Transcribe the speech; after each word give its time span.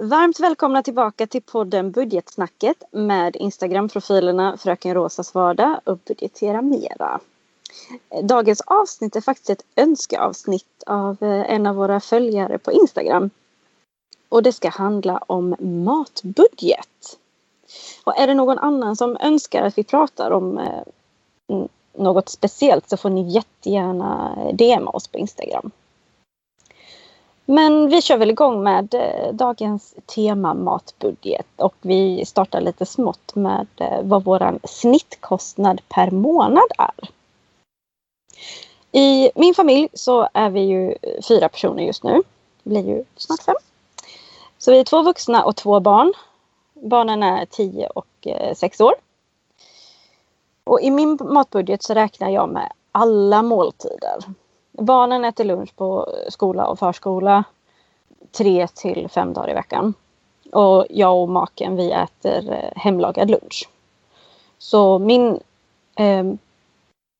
Varmt 0.00 0.40
välkomna 0.40 0.82
tillbaka 0.82 1.26
till 1.26 1.42
podden 1.42 1.90
Budgetsnacket 1.90 2.84
med 2.90 3.36
Instagram-profilerna 3.36 4.56
Fröken 4.56 4.94
Rosas 4.94 5.34
vardag 5.34 5.80
och 5.84 5.98
Budgetera 5.98 6.62
Mera. 6.62 7.20
Dagens 8.22 8.60
avsnitt 8.60 9.16
är 9.16 9.20
faktiskt 9.20 9.50
ett 9.50 9.64
önskeavsnitt 9.76 10.82
av 10.86 11.16
eh, 11.20 11.50
en 11.52 11.66
av 11.66 11.76
våra 11.76 12.00
följare 12.00 12.58
på 12.58 12.72
Instagram. 12.72 13.30
Och 14.28 14.42
det 14.42 14.52
ska 14.52 14.68
handla 14.68 15.18
om 15.26 15.56
matbudget. 15.58 17.18
Och 18.04 18.18
är 18.18 18.26
det 18.26 18.34
någon 18.34 18.58
annan 18.58 18.96
som 18.96 19.16
önskar 19.20 19.62
att 19.62 19.78
vi 19.78 19.84
pratar 19.84 20.30
om 20.30 20.58
eh, 20.58 20.82
något 21.92 22.28
speciellt 22.28 22.88
så 22.88 22.96
får 22.96 23.10
ni 23.10 23.30
jättegärna 23.30 24.36
eh, 24.36 24.56
DMa 24.56 24.90
oss 24.90 25.08
på 25.08 25.18
Instagram. 25.18 25.70
Men 27.48 27.88
vi 27.88 28.02
kör 28.02 28.16
väl 28.16 28.30
igång 28.30 28.62
med 28.62 28.94
eh, 28.94 29.32
dagens 29.32 29.94
tema 30.06 30.54
matbudget 30.54 31.46
och 31.56 31.74
vi 31.80 32.24
startar 32.26 32.60
lite 32.60 32.86
smått 32.86 33.34
med 33.34 33.66
eh, 33.76 34.02
vad 34.02 34.24
vår 34.24 34.58
snittkostnad 34.64 35.80
per 35.88 36.10
månad 36.10 36.68
är. 36.78 37.10
I 38.92 39.30
min 39.34 39.54
familj 39.54 39.88
så 39.92 40.28
är 40.32 40.50
vi 40.50 40.60
ju 40.60 40.94
fyra 41.28 41.48
personer 41.48 41.82
just 41.82 42.04
nu. 42.04 42.22
Det 42.62 42.70
blir 42.70 42.88
ju 42.88 43.04
snart 43.16 43.42
fem. 43.42 43.54
Så 44.58 44.70
vi 44.70 44.78
är 44.78 44.84
två 44.84 45.02
vuxna 45.02 45.44
och 45.44 45.56
två 45.56 45.80
barn. 45.80 46.12
Barnen 46.74 47.22
är 47.22 47.46
10 47.46 47.86
och 47.86 48.26
eh, 48.26 48.54
6 48.54 48.80
år. 48.80 48.94
Och 50.64 50.80
i 50.80 50.90
min 50.90 51.18
matbudget 51.20 51.82
så 51.82 51.94
räknar 51.94 52.30
jag 52.30 52.48
med 52.48 52.72
alla 52.92 53.42
måltider. 53.42 54.18
Barnen 54.78 55.24
äter 55.24 55.44
lunch 55.44 55.76
på 55.76 56.08
skola 56.28 56.66
och 56.66 56.78
förskola 56.78 57.44
tre 58.32 58.66
till 58.74 59.08
fem 59.08 59.32
dagar 59.32 59.50
i 59.50 59.54
veckan. 59.54 59.94
Och 60.52 60.86
jag 60.90 61.22
och 61.22 61.28
maken 61.28 61.76
vi 61.76 61.92
äter 61.92 62.52
eh, 62.52 62.70
hemlagad 62.76 63.30
lunch. 63.30 63.68
Så 64.58 64.98
min 64.98 65.40
eh, 65.96 66.24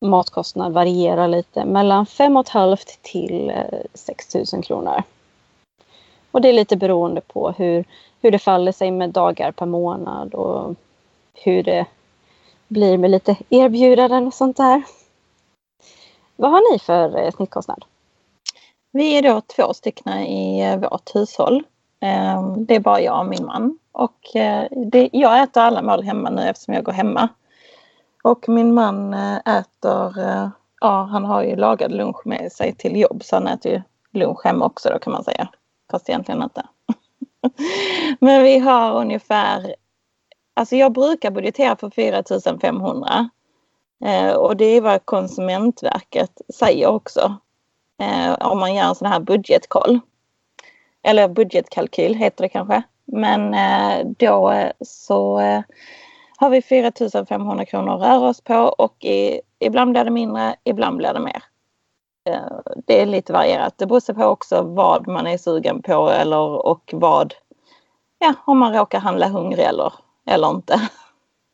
matkostnad 0.01 0.73
varierar 0.73 1.29
lite 1.29 1.65
mellan 1.65 2.07
5 2.07 2.45
500 2.45 2.77
till 3.03 3.51
eh, 3.51 3.79
6 3.95 4.35
000 4.53 4.63
kronor. 4.63 5.03
Och 6.31 6.41
det 6.41 6.49
är 6.49 6.53
lite 6.53 6.77
beroende 6.77 7.21
på 7.21 7.51
hur, 7.51 7.85
hur 8.21 8.31
det 8.31 8.39
faller 8.39 8.73
sig 8.73 8.91
med 8.91 9.11
dagar 9.11 9.53
per 9.53 9.67
månad 9.67 10.35
och 10.35 10.75
hur 11.35 11.63
det 11.63 11.87
blir 12.69 12.99
med 12.99 13.11
lite 13.11 13.37
erbjudanden 13.49 14.27
och 14.27 14.35
sånt 14.35 14.57
där. 14.57 14.83
Vad 16.37 16.51
har 16.51 16.73
ni 16.73 16.79
för 16.79 17.19
eh, 17.19 17.31
snittkostnad? 17.31 17.85
Vi 18.93 19.19
är 19.19 19.23
då 19.23 19.41
två 19.41 19.75
stycken 19.75 20.13
i 20.19 20.61
eh, 20.61 20.77
vårt 20.77 21.15
hushåll. 21.15 21.63
Ehm, 22.01 22.67
det 22.67 22.75
är 22.75 22.81
bara 22.81 23.01
jag 23.01 23.21
och 23.21 23.27
min 23.27 23.45
man. 23.45 23.79
Och 23.93 24.37
eh, 24.37 24.67
det, 24.71 25.09
jag 25.13 25.43
äter 25.43 25.63
alla 25.63 25.83
mål 25.83 26.03
hemma 26.03 26.31
nu 26.31 26.43
eftersom 26.43 26.75
jag 26.75 26.85
går 26.85 26.93
hemma. 26.93 27.29
Och 28.25 28.49
min 28.49 28.75
man 28.75 29.15
eh, 29.15 29.37
äter, 29.37 30.19
eh, 30.19 30.49
ja 30.81 31.03
han 31.03 31.25
har 31.25 31.43
ju 31.43 31.57
lagad 31.57 31.93
lunch 31.93 32.27
med 32.27 32.53
sig 32.53 32.75
till 32.75 33.01
jobb 33.01 33.25
så 33.25 33.37
han 33.37 33.47
äter 33.47 33.73
ju 33.73 33.83
lunch 34.13 34.45
hemma 34.45 34.65
också 34.65 34.89
då 34.89 34.99
kan 34.99 35.13
man 35.13 35.25
säga. 35.25 35.49
Fast 35.91 36.09
egentligen 36.09 36.43
inte. 36.43 36.67
Men 38.21 38.43
vi 38.43 38.59
har 38.59 39.01
ungefär, 39.01 39.75
alltså 40.55 40.77
jag 40.77 40.93
brukar 40.93 41.31
budgetera 41.31 41.77
för 41.77 41.91
4500 41.91 42.61
500. 42.61 43.31
Eh, 44.05 44.33
och 44.33 44.57
det 44.57 44.65
är 44.65 44.81
vad 44.81 45.05
Konsumentverket 45.05 46.41
säger 46.55 46.87
också. 46.87 47.37
Eh, 48.01 48.35
om 48.47 48.59
man 48.59 48.75
gör 48.75 48.85
en 48.85 48.95
sån 48.95 49.09
här 49.09 49.21
budgetkoll. 49.21 50.01
Eller 51.03 51.29
budgetkalkyl 51.29 52.15
heter 52.15 52.43
det 52.43 52.49
kanske. 52.49 52.83
Men 53.05 53.55
eh, 53.55 54.07
då 54.19 54.51
eh, 54.51 54.73
så 54.81 55.41
eh, 55.41 55.63
har 56.37 56.51
vi 56.51 56.63
4 56.63 56.93
500 57.29 57.65
kronor 57.65 57.95
att 57.95 58.03
röra 58.03 58.29
oss 58.29 58.41
på 58.41 58.55
och 58.55 59.05
i, 59.05 59.41
ibland 59.59 59.91
blir 59.91 60.05
det 60.05 60.11
mindre, 60.11 60.57
ibland 60.65 60.97
blir 60.97 61.13
det 61.13 61.21
mer. 61.21 61.43
Det 62.87 63.03
är 63.03 63.07
lite 63.07 63.33
varierat. 63.33 63.75
Det 63.79 63.87
beror 63.87 64.15
på 64.15 64.25
också 64.25 64.63
vad 64.63 65.09
man 65.09 65.27
är 65.27 65.39
sugen 65.39 65.83
på 65.83 66.11
eller 66.11 66.67
och 66.67 66.91
vad, 66.93 67.35
ja 68.19 68.35
om 68.47 68.59
man 68.59 68.75
råkar 68.75 69.01
handla 69.01 69.29
hungrig 69.29 69.65
eller, 69.65 69.93
eller 70.27 70.51
inte. 70.51 70.89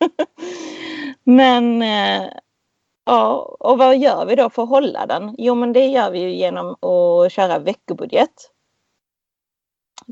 Men 1.24 1.82
eh, 1.82 2.28
ja, 3.04 3.56
och 3.60 3.78
vad 3.78 3.98
gör 3.98 4.26
vi 4.26 4.34
då 4.34 4.50
för 4.50 4.62
att 4.62 4.68
hålla 4.68 5.06
den? 5.06 5.34
Jo, 5.38 5.54
men 5.54 5.72
det 5.72 5.86
gör 5.86 6.10
vi 6.10 6.20
ju 6.20 6.30
genom 6.34 6.70
att 6.70 7.32
köra 7.32 7.58
veckobudget. 7.58 8.50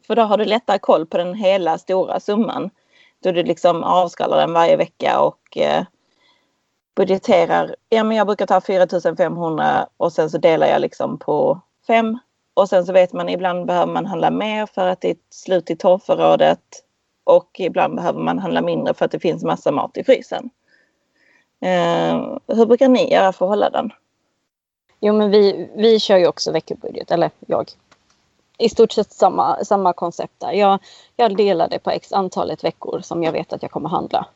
För 0.06 0.16
då 0.16 0.22
har 0.22 0.38
du 0.38 0.44
lättare 0.44 0.78
koll 0.78 1.06
på 1.06 1.19
den 1.19 1.34
hela 1.34 1.78
stora 1.78 2.21
summan. 2.21 2.71
Då 3.22 3.32
du 3.32 3.43
liksom 3.43 3.84
avskalar 3.84 4.38
den 4.38 4.53
varje 4.53 4.76
vecka 4.76 5.21
och 5.21 5.56
eh, 5.56 5.84
budgeterar. 6.97 7.77
Ja, 7.88 8.04
men 8.04 8.16
jag 8.16 8.27
brukar 8.27 8.47
ta 8.47 8.60
4500 8.60 9.87
och 9.97 10.12
sen 10.12 10.31
så 10.31 10.38
delar 10.38 10.66
jag 10.66 10.81
liksom 10.81 11.19
på 11.19 11.60
fem. 11.87 12.19
Och 12.54 12.69
sen 12.69 12.87
så 12.87 12.92
vet 12.92 13.12
man 13.12 13.28
ibland 13.28 13.66
behöver 13.66 13.92
man 13.92 14.06
handla 14.06 14.31
mer 14.31 14.66
för 14.66 14.87
att 14.87 15.00
det 15.00 15.10
är 15.10 15.16
slut 15.31 15.71
i 15.71 15.77
torrförrådet. 15.77 16.60
Och 17.25 17.50
ibland 17.59 17.97
behöver 17.97 18.21
man 18.21 18.38
handla 18.38 18.62
mindre 18.62 18.94
för 18.94 19.04
att 19.04 19.10
det 19.10 19.21
finns 19.21 19.44
massa 19.44 19.71
mat 19.72 19.97
i 19.97 20.04
frysen. 20.04 20.50
Eh, 21.60 22.38
hur 22.47 22.66
brukar 22.66 22.88
ni 22.88 23.12
göra 23.12 23.32
för 23.32 23.44
att 23.44 23.50
hålla 23.50 23.71
den? 23.71 23.93
Jo 25.00 25.15
men 25.15 25.31
vi, 25.31 25.71
vi 25.76 26.00
kör 26.00 26.16
ju 26.16 26.26
också 26.26 26.53
veckobudget, 26.53 27.10
eller 27.10 27.31
jag. 27.47 27.71
I 28.59 28.69
stort 28.69 28.93
sett 28.93 29.12
samma, 29.12 29.65
samma 29.65 29.93
koncept 29.93 30.34
där. 30.38 30.53
Jag, 30.53 30.78
jag 31.16 31.37
delar 31.37 31.69
det 31.69 31.78
på 31.78 31.91
x 31.91 32.12
antalet 32.12 32.65
veckor 32.65 33.00
som 33.00 33.22
jag 33.22 33.32
vet 33.32 33.53
att 33.53 33.62
jag 33.62 33.71
kommer 33.71 33.88
handla. 33.88 34.26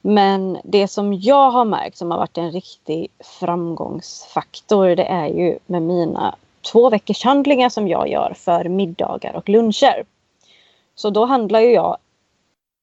Men 0.00 0.58
det 0.64 0.88
som 0.88 1.14
jag 1.14 1.50
har 1.50 1.64
märkt 1.64 1.96
som 1.96 2.10
har 2.10 2.18
varit 2.18 2.38
en 2.38 2.50
riktig 2.50 3.08
framgångsfaktor 3.20 4.86
det 4.86 5.04
är 5.04 5.26
ju 5.26 5.58
med 5.66 5.82
mina 5.82 6.34
två 6.72 6.90
veckors 6.90 7.24
handlingar 7.24 7.68
som 7.68 7.88
jag 7.88 8.08
gör 8.08 8.34
för 8.36 8.68
middagar 8.68 9.36
och 9.36 9.48
luncher. 9.48 10.04
Så 10.94 11.10
då 11.10 11.24
handlar 11.24 11.60
ju 11.60 11.72
jag 11.72 11.96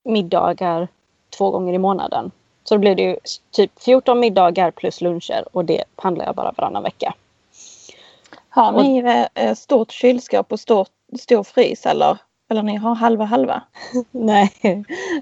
middagar 0.03 0.87
två 1.37 1.51
gånger 1.51 1.73
i 1.73 1.77
månaden. 1.77 2.31
Så 2.71 2.75
då 2.75 2.79
blir 2.79 2.95
det 2.95 3.03
ju 3.03 3.15
typ 3.51 3.83
14 3.83 4.19
middagar 4.19 4.71
plus 4.71 5.01
luncher 5.01 5.45
och 5.51 5.65
det 5.65 5.83
handlar 5.95 6.25
jag 6.25 6.35
bara 6.35 6.53
varannan 6.57 6.83
vecka. 6.83 7.13
Har 8.49 8.71
ni 8.71 9.03
och, 9.03 9.39
eh, 9.39 9.55
stort 9.55 9.91
kylskåp 9.91 10.51
och 10.51 10.59
stor, 10.59 10.87
stor 11.19 11.43
frys 11.43 11.85
eller? 11.85 12.17
Eller 12.49 12.63
ni 12.63 12.75
har 12.75 12.95
halva 12.95 13.25
halva? 13.25 13.61
nej, 14.11 14.51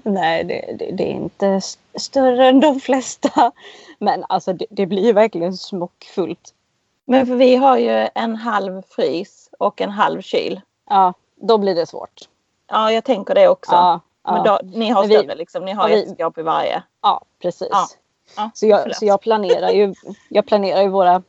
nej 0.02 0.44
det, 0.44 0.74
det, 0.78 0.90
det, 0.92 1.04
är 1.04 1.14
inte 1.14 1.60
större 1.94 2.48
än 2.48 2.60
de 2.60 2.80
flesta. 2.80 3.52
Men 3.98 4.24
alltså 4.28 4.52
det, 4.52 4.66
det 4.70 4.86
blir 4.86 5.12
verkligen 5.12 5.56
smockfullt. 5.56 6.54
Men 7.04 7.26
för 7.26 7.34
vi 7.34 7.56
har 7.56 7.78
ju 7.78 8.08
en 8.14 8.36
halv 8.36 8.82
frys 8.82 9.50
och 9.58 9.80
en 9.80 9.90
halv 9.90 10.22
kyl. 10.22 10.60
Ja, 10.88 11.14
då 11.36 11.58
blir 11.58 11.74
det 11.74 11.86
svårt. 11.86 12.28
Ja, 12.68 12.92
jag 12.92 13.04
tänker 13.04 13.34
det 13.34 13.48
också. 13.48 13.72
Ja, 13.72 14.00
men 14.24 14.44
då, 14.44 14.60
ni 14.62 14.90
har 14.90 15.04
större 15.04 15.34
liksom, 15.34 15.64
ni 15.64 15.72
har 15.72 15.88
ja, 15.88 15.96
ett 15.96 16.10
skåp 16.10 16.38
i 16.38 16.42
varje. 16.42 16.82
Ja, 17.02 17.24
precis. 17.38 17.68
Ja. 17.70 17.88
Ja, 18.36 18.50
så, 18.54 18.66
jag, 18.66 18.96
så 18.96 19.04
jag 19.04 19.20
planerar 19.20 19.70
ju, 19.70 19.94
jag 20.28 20.46
planerar 20.46 20.82
ju 20.82 20.88
våra 20.88 21.22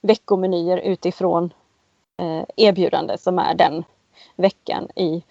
veckomenyer 0.00 0.76
utifrån 0.76 1.52
eh, 2.18 2.42
erbjudande 2.56 3.18
som 3.18 3.38
är 3.38 3.54
den 3.54 3.84
veckan 4.36 4.88
i 4.96 5.22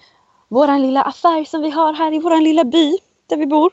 våran 0.47 0.81
lilla 0.81 1.01
affär 1.01 1.45
som 1.45 1.61
vi 1.61 1.69
har 1.69 1.93
här 1.93 2.13
i 2.13 2.19
våran 2.19 2.43
lilla 2.43 2.63
by 2.63 2.97
där 3.27 3.37
vi 3.37 3.45
bor. 3.45 3.71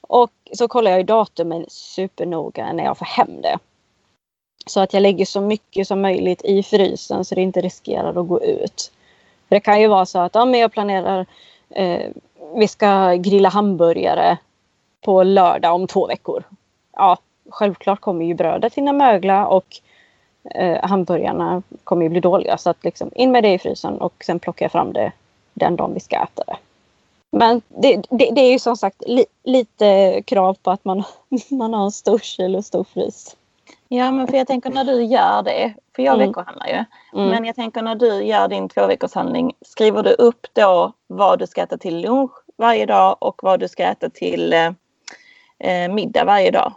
Och 0.00 0.30
så 0.52 0.68
kollar 0.68 0.90
jag 0.90 1.00
ju 1.00 1.04
datumen 1.04 1.64
supernoga 1.68 2.72
när 2.72 2.84
jag 2.84 2.98
får 2.98 3.06
hem 3.06 3.40
det. 3.42 3.58
Så 4.66 4.80
att 4.80 4.92
jag 4.92 5.00
lägger 5.00 5.24
så 5.24 5.40
mycket 5.40 5.88
som 5.88 6.00
möjligt 6.00 6.44
i 6.44 6.62
frysen 6.62 7.24
så 7.24 7.34
det 7.34 7.40
inte 7.40 7.60
riskerar 7.60 8.20
att 8.20 8.28
gå 8.28 8.42
ut. 8.42 8.92
För 9.48 9.56
det 9.56 9.60
kan 9.60 9.80
ju 9.80 9.88
vara 9.88 10.06
så 10.06 10.18
att 10.18 10.34
ja, 10.34 10.44
men 10.44 10.60
jag 10.60 10.72
planerar 10.72 11.26
eh, 11.70 12.10
vi 12.54 12.68
ska 12.68 13.14
grilla 13.14 13.48
hamburgare 13.48 14.38
på 15.00 15.22
lördag 15.22 15.74
om 15.74 15.86
två 15.86 16.06
veckor. 16.06 16.42
Ja, 16.92 17.18
självklart 17.50 18.00
kommer 18.00 18.24
ju 18.24 18.34
brödet 18.34 18.74
hinna 18.74 18.92
mögla 18.92 19.46
och 19.46 19.80
eh, 20.44 20.88
hamburgarna 20.88 21.62
kommer 21.84 22.02
ju 22.02 22.08
bli 22.08 22.20
dåliga. 22.20 22.58
Så 22.58 22.70
att 22.70 22.84
liksom 22.84 23.10
in 23.14 23.32
med 23.32 23.44
det 23.44 23.52
i 23.52 23.58
frysen 23.58 24.00
och 24.00 24.24
sen 24.26 24.38
plockar 24.38 24.64
jag 24.64 24.72
fram 24.72 24.92
det 24.92 25.12
den 25.54 25.76
dagen 25.76 25.94
vi 25.94 26.00
ska 26.00 26.16
äta 26.16 26.42
det. 26.46 26.56
Men 27.30 27.62
det, 27.68 27.96
det, 28.10 28.30
det 28.30 28.40
är 28.40 28.52
ju 28.52 28.58
som 28.58 28.76
sagt 28.76 29.02
li, 29.06 29.24
lite 29.44 30.22
krav 30.26 30.56
på 30.62 30.70
att 30.70 30.84
man, 30.84 31.02
man 31.50 31.74
har 31.74 31.84
en 31.84 31.90
stor 31.90 32.18
kyl 32.18 32.56
och 32.56 32.64
stor 32.64 32.84
frys. 32.84 33.36
Ja 33.88 34.10
men 34.10 34.26
för 34.26 34.36
jag 34.36 34.46
tänker 34.46 34.70
när 34.70 34.84
du 34.84 35.02
gör 35.02 35.42
det, 35.42 35.74
för 35.96 36.02
jag 36.02 36.14
mm. 36.14 36.28
veckohandlar 36.28 36.66
ju. 36.66 36.84
Mm. 37.20 37.28
Men 37.28 37.44
jag 37.44 37.56
tänker 37.56 37.82
när 37.82 37.94
du 37.94 38.22
gör 38.22 38.48
din 38.48 38.68
tvåveckorshandling, 38.68 39.52
skriver 39.62 40.02
du 40.02 40.10
upp 40.10 40.46
då 40.52 40.92
vad 41.06 41.38
du 41.38 41.46
ska 41.46 41.62
äta 41.62 41.78
till 41.78 42.00
lunch 42.00 42.32
varje 42.56 42.86
dag 42.86 43.16
och 43.18 43.40
vad 43.42 43.60
du 43.60 43.68
ska 43.68 43.84
äta 43.84 44.10
till 44.10 44.52
eh, 44.52 44.72
eh, 45.58 45.92
middag 45.92 46.24
varje 46.24 46.50
dag? 46.50 46.72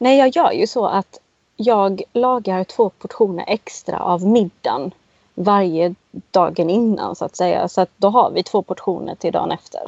Nej 0.00 0.18
jag 0.18 0.28
gör 0.28 0.52
ju 0.52 0.66
så 0.66 0.86
att 0.86 1.20
jag 1.56 2.02
lagar 2.12 2.64
två 2.64 2.90
portioner 2.90 3.44
extra 3.48 4.00
av 4.00 4.26
middagen 4.26 4.92
varje 5.34 5.94
dagen 6.30 6.70
innan 6.70 7.16
så 7.16 7.24
att 7.24 7.36
säga. 7.36 7.68
Så 7.68 7.80
att 7.80 7.90
då 7.96 8.08
har 8.08 8.30
vi 8.30 8.42
två 8.42 8.62
portioner 8.62 9.14
till 9.14 9.32
dagen 9.32 9.52
efter. 9.52 9.82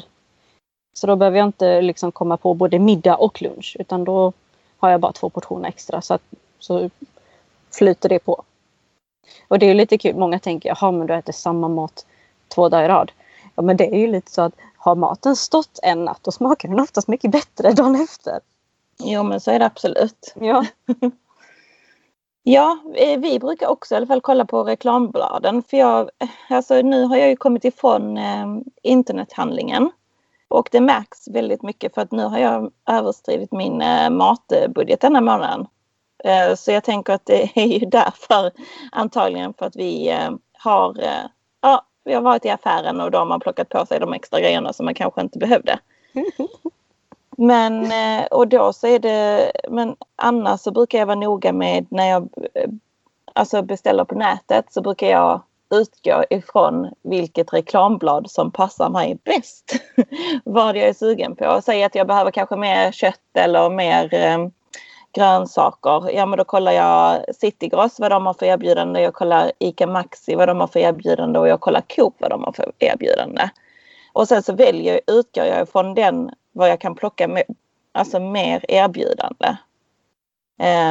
Så 0.92 1.06
då 1.06 1.16
behöver 1.16 1.38
jag 1.38 1.46
inte 1.46 1.82
liksom 1.82 2.12
komma 2.12 2.36
på 2.36 2.54
både 2.54 2.78
middag 2.78 3.16
och 3.16 3.42
lunch 3.42 3.76
utan 3.80 4.04
då 4.04 4.32
har 4.78 4.90
jag 4.90 5.00
bara 5.00 5.12
två 5.12 5.30
portioner 5.30 5.68
extra 5.68 6.00
så, 6.00 6.14
att, 6.14 6.22
så 6.58 6.90
flyter 7.70 8.08
det 8.08 8.18
på. 8.18 8.44
Och 9.48 9.58
det 9.58 9.66
är 9.70 9.74
lite 9.74 9.98
kul. 9.98 10.16
Många 10.16 10.38
tänker, 10.38 10.68
jaha 10.68 10.90
men 10.90 11.06
du 11.06 11.14
äter 11.14 11.32
samma 11.32 11.68
mat 11.68 12.06
två 12.54 12.68
dagar 12.68 12.84
i 12.84 12.88
rad. 12.88 13.12
Ja 13.54 13.62
men 13.62 13.76
det 13.76 13.94
är 13.94 13.98
ju 13.98 14.06
lite 14.06 14.30
så 14.30 14.42
att 14.42 14.54
har 14.76 14.94
maten 14.94 15.36
stått 15.36 15.78
en 15.82 16.04
natt 16.04 16.20
då 16.22 16.32
smakar 16.32 16.68
den 16.68 16.80
oftast 16.80 17.08
mycket 17.08 17.30
bättre 17.30 17.72
dagen 17.72 17.94
efter. 17.94 18.40
Jo 18.98 19.22
men 19.22 19.40
så 19.40 19.50
är 19.50 19.58
det 19.58 19.66
absolut. 19.66 20.34
Ja. 20.40 20.64
ja, 22.42 22.78
eh, 22.94 23.20
vi 23.20 23.38
brukar 23.38 23.66
också 23.66 23.94
i 23.94 23.96
alla 23.96 24.06
fall 24.06 24.20
kolla 24.20 24.44
på 24.44 24.64
reklambladen 24.64 25.62
för 25.62 25.76
jag, 25.76 26.10
alltså 26.48 26.82
nu 26.82 27.04
har 27.04 27.16
jag 27.16 27.28
ju 27.28 27.36
kommit 27.36 27.64
ifrån 27.64 28.16
eh, 28.18 28.46
internethandlingen. 28.82 29.90
Och 30.48 30.68
det 30.72 30.80
märks 30.80 31.28
väldigt 31.28 31.62
mycket 31.62 31.94
för 31.94 32.02
att 32.02 32.12
nu 32.12 32.24
har 32.24 32.38
jag 32.38 32.72
överskridit 32.86 33.52
min 33.52 33.82
eh, 33.82 34.10
matbudget 34.10 35.00
denna 35.00 35.20
månaden. 35.20 35.66
Eh, 36.24 36.54
så 36.54 36.72
jag 36.72 36.84
tänker 36.84 37.12
att 37.12 37.26
det 37.26 37.50
är 37.54 37.66
ju 37.66 37.86
därför 37.86 38.52
antagligen 38.92 39.54
för 39.54 39.66
att 39.66 39.76
vi 39.76 40.10
eh, 40.10 40.30
har, 40.52 41.02
eh, 41.02 41.26
ja, 41.60 41.86
vi 42.04 42.14
har 42.14 42.22
varit 42.22 42.44
i 42.44 42.50
affären 42.50 43.00
och 43.00 43.10
då 43.10 43.18
har 43.18 43.26
man 43.26 43.40
plockat 43.40 43.68
på 43.68 43.86
sig 43.86 44.00
de 44.00 44.12
extra 44.12 44.40
grejerna 44.40 44.72
som 44.72 44.84
man 44.84 44.94
kanske 44.94 45.20
inte 45.20 45.38
behövde. 45.38 45.78
Men 47.40 47.92
och 48.30 48.48
då 48.48 48.72
så 48.72 48.86
är 48.86 48.98
det, 48.98 49.52
men 49.70 49.96
annars 50.16 50.60
så 50.60 50.70
brukar 50.70 50.98
jag 50.98 51.06
vara 51.06 51.18
noga 51.18 51.52
med 51.52 51.86
när 51.90 52.08
jag 52.08 52.28
alltså 53.32 53.62
beställer 53.62 54.04
på 54.04 54.14
nätet 54.14 54.72
så 54.72 54.82
brukar 54.82 55.06
jag 55.06 55.42
utgå 55.70 56.24
ifrån 56.30 56.94
vilket 57.02 57.52
reklamblad 57.52 58.30
som 58.30 58.50
passar 58.50 58.90
mig 58.90 59.18
bäst. 59.24 59.72
Vad 60.44 60.76
jag 60.76 60.88
är 60.88 60.92
sugen 60.92 61.36
på. 61.36 61.60
Säg 61.64 61.84
att 61.84 61.94
jag 61.94 62.06
behöver 62.06 62.30
kanske 62.30 62.56
mer 62.56 62.92
kött 62.92 63.20
eller 63.34 63.70
mer 63.70 64.08
grönsaker. 65.12 66.10
Ja 66.10 66.26
men 66.26 66.36
då 66.36 66.44
kollar 66.44 66.72
jag 66.72 67.24
Citygross 67.34 68.00
vad 68.00 68.10
de 68.10 68.26
har 68.26 68.34
för 68.34 68.46
erbjudande. 68.46 69.00
Jag 69.00 69.14
kollar 69.14 69.52
ICA 69.58 69.86
Maxi 69.86 70.34
vad 70.34 70.48
de 70.48 70.60
har 70.60 70.66
för 70.66 70.80
erbjudande 70.80 71.38
och 71.38 71.48
jag 71.48 71.60
kollar 71.60 71.80
Coop 71.80 72.14
vad 72.18 72.30
de 72.30 72.44
har 72.44 72.52
för 72.52 72.72
erbjudande. 72.78 73.48
Och 74.12 74.28
sen 74.28 74.42
så 74.42 74.52
väljer, 74.52 75.00
utgår 75.06 75.44
jag 75.44 75.68
från 75.68 75.94
den 75.94 76.30
vad 76.52 76.70
jag 76.70 76.80
kan 76.80 76.94
plocka 76.94 77.28
med, 77.28 77.44
alltså 77.92 78.20
mer 78.20 78.64
erbjudande. 78.68 79.56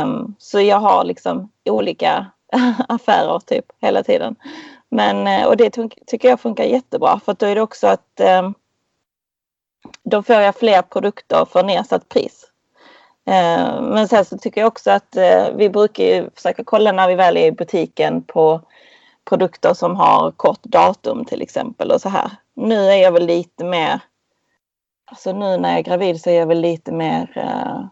Um, 0.04 0.36
så 0.40 0.62
jag 0.62 0.80
har 0.80 1.04
liksom 1.04 1.52
olika 1.66 2.25
affärer 2.88 3.40
typ 3.40 3.66
hela 3.81 4.04
tiden. 4.04 4.36
Men, 4.90 5.28
eh, 5.28 5.48
och 5.48 5.58
det 5.58 5.69
tycker 6.08 6.30
jag 6.30 6.40
funkar 6.40 6.64
jättebra 6.64 7.19
för 7.25 7.36
då 7.40 7.46
är 7.46 7.56
det 7.56 7.62
också 7.62 7.88
att 7.88 8.22
um, 8.40 8.54
då 10.04 10.24
får 10.24 10.36
jag 10.36 10.56
fler 10.56 10.81
produkter 10.81 11.46
för 11.46 11.64
nedsatt 11.64 12.10
pris. 12.10 12.52
Eh, 13.28 13.82
men 13.82 14.08
sen 14.08 14.26
så 14.26 14.38
tycker 14.38 14.62
jag 14.62 14.68
också 14.68 14.92
att 14.92 15.16
eh, 15.16 15.50
vi 15.56 15.70
brukar 15.70 16.04
ju 16.04 16.30
försöka 16.36 16.64
kolla 16.64 16.92
när 16.92 17.08
vi 17.08 17.16
väl 17.16 17.38
är 17.38 17.46
i 17.46 17.52
butiken 17.52 18.24
på 18.24 18.62
produkter 19.26 19.74
som 19.74 19.96
har 19.96 20.32
kort 20.32 20.64
datum 20.64 21.26
till 21.26 21.42
exempel 21.42 21.92
och 21.92 22.02
så 22.02 22.10
här. 22.10 22.32
Nu 22.54 22.76
är 22.76 22.96
jag 22.96 23.12
väl 23.12 23.26
lite 23.26 23.64
mer, 23.64 24.00
alltså 25.06 25.32
nu 25.32 25.58
när 25.58 25.70
jag 25.70 25.80
är 25.80 25.84
gravid 25.84 26.22
så 26.22 26.30
är 26.30 26.40
jag 26.40 26.48
väl 26.48 26.62
lite 26.62 26.92
mer, 26.92 27.32
eh, 27.36 27.86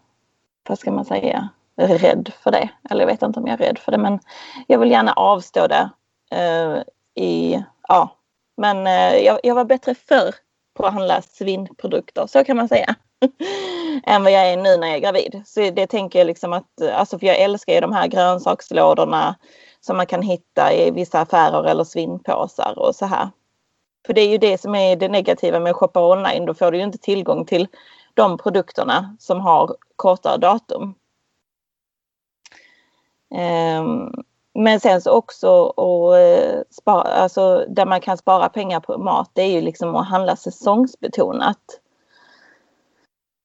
vad 0.69 0.79
ska 0.79 0.91
man 0.91 1.05
säga, 1.05 1.49
rädd 1.75 2.31
för 2.43 2.51
det. 2.51 2.69
Eller 2.89 3.01
jag 3.01 3.07
vet 3.07 3.21
inte 3.21 3.39
om 3.39 3.47
jag 3.47 3.61
är 3.61 3.65
rädd 3.65 3.79
för 3.79 3.91
det 3.91 3.97
men 3.97 4.19
jag 4.67 4.79
vill 4.79 4.91
gärna 4.91 5.13
avstå 5.13 5.67
det 5.67 5.89
eh, 6.31 6.81
i, 7.23 7.63
ja. 7.87 8.09
Men 8.57 8.87
eh, 8.87 9.17
jag, 9.17 9.39
jag 9.43 9.55
var 9.55 9.65
bättre 9.65 9.95
förr 9.95 10.35
på 10.73 10.85
att 10.85 10.93
handla 10.93 11.21
svinnprodukter, 11.21 12.27
så 12.27 12.43
kan 12.43 12.57
man 12.57 12.67
säga. 12.67 12.95
än 14.03 14.23
vad 14.23 14.31
jag 14.31 14.51
är 14.51 14.57
nu 14.57 14.77
när 14.77 14.87
jag 14.87 14.95
är 14.95 14.99
gravid. 14.99 15.41
Så 15.45 15.69
det 15.69 15.87
tänker 15.87 16.19
jag 16.19 16.25
liksom 16.25 16.53
att, 16.53 16.81
alltså 16.93 17.19
för 17.19 17.27
jag 17.27 17.39
älskar 17.39 17.73
ju 17.73 17.79
de 17.79 17.93
här 17.93 18.07
grönsakslådorna 18.07 19.35
som 19.81 19.97
man 19.97 20.05
kan 20.05 20.21
hitta 20.21 20.73
i 20.73 20.91
vissa 20.91 21.19
affärer 21.19 21.63
eller 21.63 21.83
svinnpåsar 21.83 22.79
och 22.79 22.95
så 22.95 23.05
här. 23.05 23.29
För 24.05 24.13
det 24.13 24.21
är 24.21 24.29
ju 24.29 24.37
det 24.37 24.61
som 24.61 24.75
är 24.75 24.95
det 24.95 25.07
negativa 25.07 25.59
med 25.59 25.69
att 25.69 25.75
shoppa 25.75 26.11
online. 26.11 26.45
Då 26.45 26.53
får 26.53 26.71
du 26.71 26.77
ju 26.77 26.83
inte 26.83 26.97
tillgång 26.97 27.45
till 27.45 27.67
de 28.13 28.37
produkterna 28.37 29.15
som 29.19 29.41
har 29.41 29.75
kortare 29.95 30.37
datum. 30.37 30.95
Um, 33.29 34.23
men 34.53 34.79
sen 34.79 35.01
så 35.01 35.11
också 35.11 35.49
och 35.61 36.17
eh, 36.17 36.61
spara, 36.69 37.01
alltså 37.01 37.65
där 37.69 37.85
man 37.85 38.01
kan 38.01 38.17
spara 38.17 38.49
pengar 38.49 38.79
på 38.79 38.97
mat, 38.97 39.31
det 39.33 39.41
är 39.41 39.51
ju 39.51 39.61
liksom 39.61 39.95
att 39.95 40.07
handla 40.07 40.35
säsongsbetonat 40.35 41.79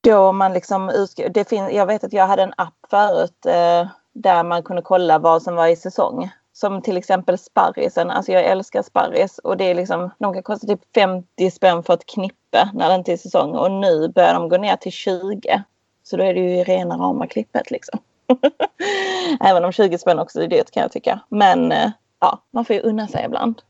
då 0.00 0.32
man 0.32 0.52
liksom, 0.52 1.06
det 1.31 1.49
finns, 1.49 1.73
jag 1.73 1.87
vet 1.87 2.05
att 2.05 2.12
jag 2.12 2.26
hade 2.26 2.43
en 2.43 2.55
app 2.56 2.87
förut 2.91 3.47
eh, 3.47 3.88
där 4.12 4.44
man 4.44 4.62
kunde 4.62 4.82
kolla 4.82 5.19
vad 5.19 5.43
som 5.43 5.55
var 5.55 5.67
i 5.67 5.76
säsong. 5.76 6.31
Som 6.52 6.82
till 6.82 6.97
exempel 6.97 7.38
sparrisen, 7.38 8.11
alltså 8.11 8.32
jag 8.32 8.44
älskar 8.44 8.82
sparris 8.82 9.38
och 9.38 9.56
det 9.56 9.64
är 9.64 9.75
liksom, 9.75 10.11
de 10.19 10.32
kan 10.32 10.43
kosta 10.43 10.67
typ 10.67 10.81
50 10.94 11.50
spänn 11.50 11.82
för 11.82 11.94
ett 11.94 12.06
knippe 12.06 12.70
när 12.75 12.88
det 12.88 12.94
inte 12.94 13.12
är 13.12 13.17
säsong 13.17 13.56
och 13.56 13.70
nu 13.70 14.08
börjar 14.08 14.35
de 14.35 14.49
gå 14.49 14.56
ner 14.56 14.76
till 14.76 14.93
20. 14.93 15.62
Så 16.03 16.17
då 16.17 16.25
är 16.25 16.35
det 16.35 16.41
ju 16.41 16.64
rena 16.64 16.96
rama 16.96 17.26
klippet 17.26 17.70
liksom. 17.70 17.99
Även 19.41 19.64
om 19.64 19.73
20 19.73 19.99
spänn 19.99 20.19
också 20.19 20.43
är 20.43 20.49
dyrt 20.49 20.70
kan 20.70 20.82
jag 20.82 20.93
tycka. 20.93 21.20
Men 21.29 21.73
eh, 21.73 21.91
ja, 22.20 22.43
man 22.50 22.64
får 22.64 22.76
ju 22.76 22.82
unna 22.82 23.08
sig 23.08 23.25
ibland. 23.25 23.62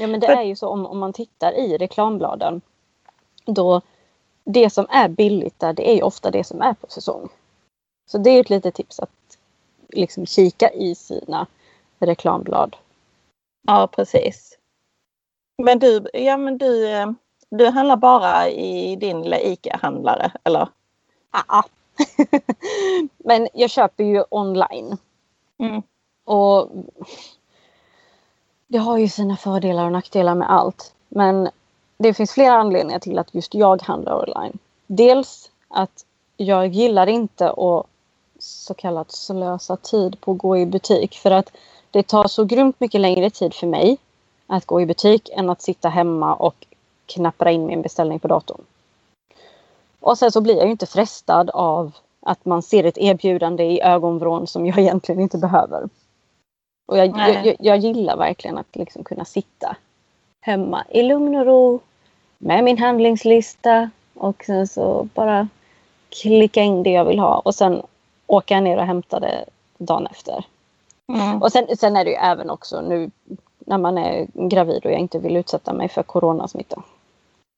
Ja 0.00 0.06
men 0.06 0.20
det 0.20 0.26
är 0.26 0.42
ju 0.42 0.56
så 0.56 0.68
om, 0.68 0.86
om 0.86 0.98
man 0.98 1.12
tittar 1.12 1.52
i 1.52 1.76
reklambladen. 1.76 2.60
Då 3.46 3.80
det 4.44 4.70
som 4.70 4.86
är 4.90 5.08
billigt 5.08 5.58
där, 5.58 5.72
det 5.72 5.90
är 5.90 5.94
ju 5.94 6.02
ofta 6.02 6.30
det 6.30 6.44
som 6.44 6.62
är 6.62 6.74
på 6.74 6.86
säsong. 6.88 7.28
Så 8.06 8.18
det 8.18 8.30
är 8.30 8.40
ett 8.40 8.50
litet 8.50 8.74
tips 8.74 9.00
att 9.00 9.38
liksom 9.88 10.26
kika 10.26 10.70
i 10.70 10.94
sina 10.94 11.46
reklamblad. 11.98 12.76
Ja, 13.66 13.88
precis. 13.92 14.58
Men 15.62 15.78
du, 15.78 16.06
ja, 16.12 16.36
men 16.36 16.58
du, 16.58 16.88
eh, 16.88 17.10
du 17.50 17.66
handlar 17.66 17.96
bara 17.96 18.48
i 18.48 18.96
din 18.96 19.22
lilla 19.22 19.40
ICA-handlare, 19.40 20.32
eller? 20.44 20.68
Ja. 21.32 21.64
men 23.18 23.48
jag 23.54 23.70
köper 23.70 24.04
ju 24.04 24.24
online. 24.30 24.96
Mm. 25.58 25.82
Och 26.24 26.70
det 28.66 28.78
har 28.78 28.98
ju 28.98 29.08
sina 29.08 29.36
fördelar 29.36 29.84
och 29.84 29.92
nackdelar 29.92 30.34
med 30.34 30.50
allt. 30.50 30.94
Men 31.08 31.48
det 32.02 32.14
finns 32.14 32.32
flera 32.32 32.52
anledningar 32.52 32.98
till 32.98 33.18
att 33.18 33.34
just 33.34 33.54
jag 33.54 33.82
handlar 33.82 34.28
online. 34.28 34.58
Dels 34.86 35.50
att 35.68 36.04
jag 36.36 36.66
gillar 36.66 37.06
inte 37.06 37.50
att 37.50 37.86
så 38.38 38.74
kallat 38.74 39.12
slösa 39.12 39.76
tid 39.76 40.20
på 40.20 40.32
att 40.32 40.38
gå 40.38 40.58
i 40.58 40.66
butik 40.66 41.14
för 41.14 41.30
att 41.30 41.52
det 41.90 42.02
tar 42.02 42.28
så 42.28 42.44
grymt 42.44 42.80
mycket 42.80 43.00
längre 43.00 43.30
tid 43.30 43.54
för 43.54 43.66
mig 43.66 43.98
att 44.46 44.66
gå 44.66 44.80
i 44.80 44.86
butik 44.86 45.30
än 45.32 45.50
att 45.50 45.62
sitta 45.62 45.88
hemma 45.88 46.34
och 46.34 46.66
knappra 47.06 47.50
in 47.50 47.66
min 47.66 47.82
beställning 47.82 48.18
på 48.18 48.28
datorn. 48.28 48.60
Och 50.00 50.18
sen 50.18 50.32
så 50.32 50.40
blir 50.40 50.56
jag 50.56 50.64
ju 50.64 50.70
inte 50.70 50.86
frestad 50.86 51.50
av 51.50 51.92
att 52.20 52.44
man 52.44 52.62
ser 52.62 52.84
ett 52.84 52.98
erbjudande 52.98 53.64
i 53.64 53.80
ögonvrån 53.80 54.46
som 54.46 54.66
jag 54.66 54.78
egentligen 54.78 55.20
inte 55.20 55.38
behöver. 55.38 55.88
Och 56.86 56.98
jag, 56.98 57.16
jag, 57.16 57.56
jag, 57.60 57.78
gillar 57.78 58.16
verkligen 58.16 58.58
att 58.58 58.76
liksom 58.76 59.04
kunna 59.04 59.24
sitta 59.24 59.76
hemma 60.40 60.84
i 60.88 61.02
lugn 61.02 61.36
och 61.36 61.46
ro 61.46 61.80
med 62.42 62.64
min 62.64 62.78
handlingslista 62.78 63.90
och 64.14 64.44
sen 64.46 64.66
så 64.66 65.08
bara 65.14 65.48
klicka 66.22 66.62
in 66.62 66.82
det 66.82 66.90
jag 66.90 67.04
vill 67.04 67.18
ha 67.18 67.38
och 67.38 67.54
sen 67.54 67.82
åka 68.26 68.60
ner 68.60 68.76
och 68.76 68.86
hämta 68.86 69.20
det 69.20 69.44
dagen 69.78 70.06
efter. 70.06 70.44
Mm. 71.08 71.42
Och 71.42 71.52
sen, 71.52 71.76
sen 71.76 71.96
är 71.96 72.04
det 72.04 72.10
ju 72.10 72.16
även 72.16 72.50
också 72.50 72.80
nu 72.80 73.10
när 73.58 73.78
man 73.78 73.98
är 73.98 74.26
gravid 74.34 74.84
och 74.84 74.92
jag 74.92 75.00
inte 75.00 75.18
vill 75.18 75.36
utsätta 75.36 75.72
mig 75.72 75.88
för 75.88 76.02
coronasmitta. 76.02 76.82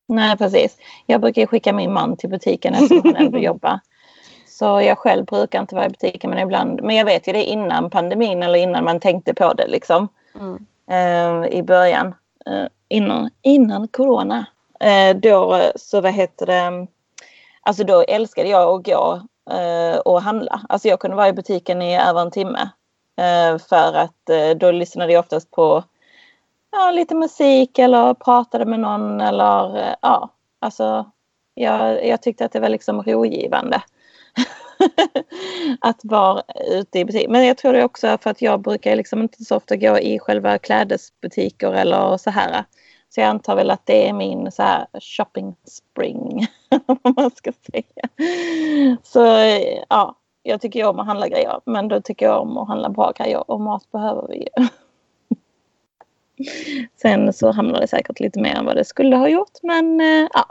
Nej 0.09 0.37
precis. 0.37 0.79
Jag 1.07 1.21
brukar 1.21 1.47
skicka 1.47 1.73
min 1.73 1.93
man 1.93 2.17
till 2.17 2.31
butiken 2.31 2.75
eftersom 2.75 3.03
han 3.05 3.27
ändå 3.27 3.39
jobbar. 3.49 3.81
Så 4.49 4.65
jag 4.65 4.99
själv 4.99 5.25
brukar 5.25 5.61
inte 5.61 5.75
vara 5.75 5.87
i 5.87 5.89
butiken 5.89 6.31
men 6.31 6.39
ibland. 6.39 6.83
Men 6.83 6.97
jag 6.97 7.05
vet 7.05 7.29
ju 7.29 7.33
det 7.33 7.45
innan 7.45 7.91
pandemin 7.91 8.43
eller 8.43 8.59
innan 8.59 8.85
man 8.85 9.01
tänkte 9.01 9.35
på 9.35 9.53
det 9.53 9.67
liksom. 9.67 10.09
Mm. 10.35 10.67
Uh, 10.91 11.47
I 11.49 11.63
början. 11.63 12.15
Uh, 12.51 12.67
innan, 12.89 13.31
innan 13.43 13.89
corona. 13.89 14.47
Eh, 14.83 15.17
då 15.17 15.71
så 15.77 16.01
vad 16.01 16.13
heter 16.13 16.47
det, 16.47 16.87
alltså 17.63 17.85
då 17.85 18.03
älskade 18.03 18.49
jag 18.49 18.69
att 18.69 18.85
gå 18.85 19.23
eh, 19.51 19.99
och 19.99 20.23
handla. 20.23 20.67
Alltså 20.69 20.89
jag 20.89 21.01
kunde 21.01 21.17
vara 21.17 21.29
i 21.29 21.33
butiken 21.33 21.83
i 21.83 22.01
över 22.01 22.21
en 22.21 22.31
timme. 22.31 22.71
Eh, 23.17 23.59
för 23.59 23.95
att 23.95 24.31
då 24.57 24.71
lyssnade 24.71 25.13
jag 25.13 25.21
oftast 25.21 25.51
på 25.51 25.85
ja, 26.73 26.91
lite 26.91 27.15
musik 27.15 27.79
eller 27.79 28.15
pratade 28.15 28.65
med 28.65 28.81
någon 28.81 29.21
eller 29.21 29.95
ja, 30.03 30.29
alltså 30.59 31.11
jag, 31.55 32.07
jag 32.07 32.23
tyckte 32.23 32.45
att 32.45 32.53
det 32.53 32.61
var 32.61 32.69
liksom 32.69 33.03
rogivande. 33.03 33.83
att 35.81 36.01
vara 36.03 36.43
ute 36.71 36.99
i 36.99 37.05
butik. 37.05 37.29
Men 37.29 37.47
jag 37.47 37.57
tror 37.57 37.73
det 37.73 37.85
också 37.85 38.19
för 38.23 38.31
att 38.31 38.43
jag 38.43 38.61
brukar 38.61 38.97
liksom 38.97 39.23
inte 39.23 39.45
så 39.45 39.57
ofta 39.57 39.77
gå 39.77 39.99
i 39.99 40.19
själva 40.19 40.59
klädesbutiker 40.59 41.73
eller 41.73 42.17
så 42.17 42.31
här. 42.31 42.65
Så 43.15 43.21
jag 43.21 43.29
antar 43.29 43.57
väl 43.57 43.71
att 43.71 43.87
det 43.87 44.09
är 44.09 44.13
min 44.13 44.53
så 44.53 44.63
här 44.63 44.87
shopping 45.01 45.55
spring. 45.65 46.47
Vad 46.87 47.17
man 47.17 47.31
ska 47.31 47.53
säga. 47.73 48.09
Så 49.03 49.27
ja, 49.89 50.17
jag 50.43 50.61
tycker 50.61 50.81
ju 50.81 50.87
om 50.87 50.99
att 50.99 51.07
handla 51.07 51.29
grejer. 51.29 51.61
Men 51.65 51.89
då 51.89 52.01
tycker 52.01 52.27
jag 52.27 52.43
om 52.43 52.59
att 52.59 52.69
handla 52.69 52.89
bra 52.89 53.13
grejer 53.17 53.51
och 53.51 53.61
mat 53.61 53.93
behöver 53.93 54.29
vi 54.29 54.37
ju. 54.37 54.69
Sen 57.03 57.33
så 57.33 57.53
hamnar 57.53 57.81
det 57.81 57.87
säkert 57.87 58.21
lite 58.21 58.41
mer 58.41 58.55
än 58.55 58.65
vad 58.65 58.77
det 58.77 58.85
skulle 58.85 59.17
ha 59.17 59.29
gjort. 59.29 59.63
Men 59.63 60.01
eh, 60.01 60.29
ja, 60.33 60.47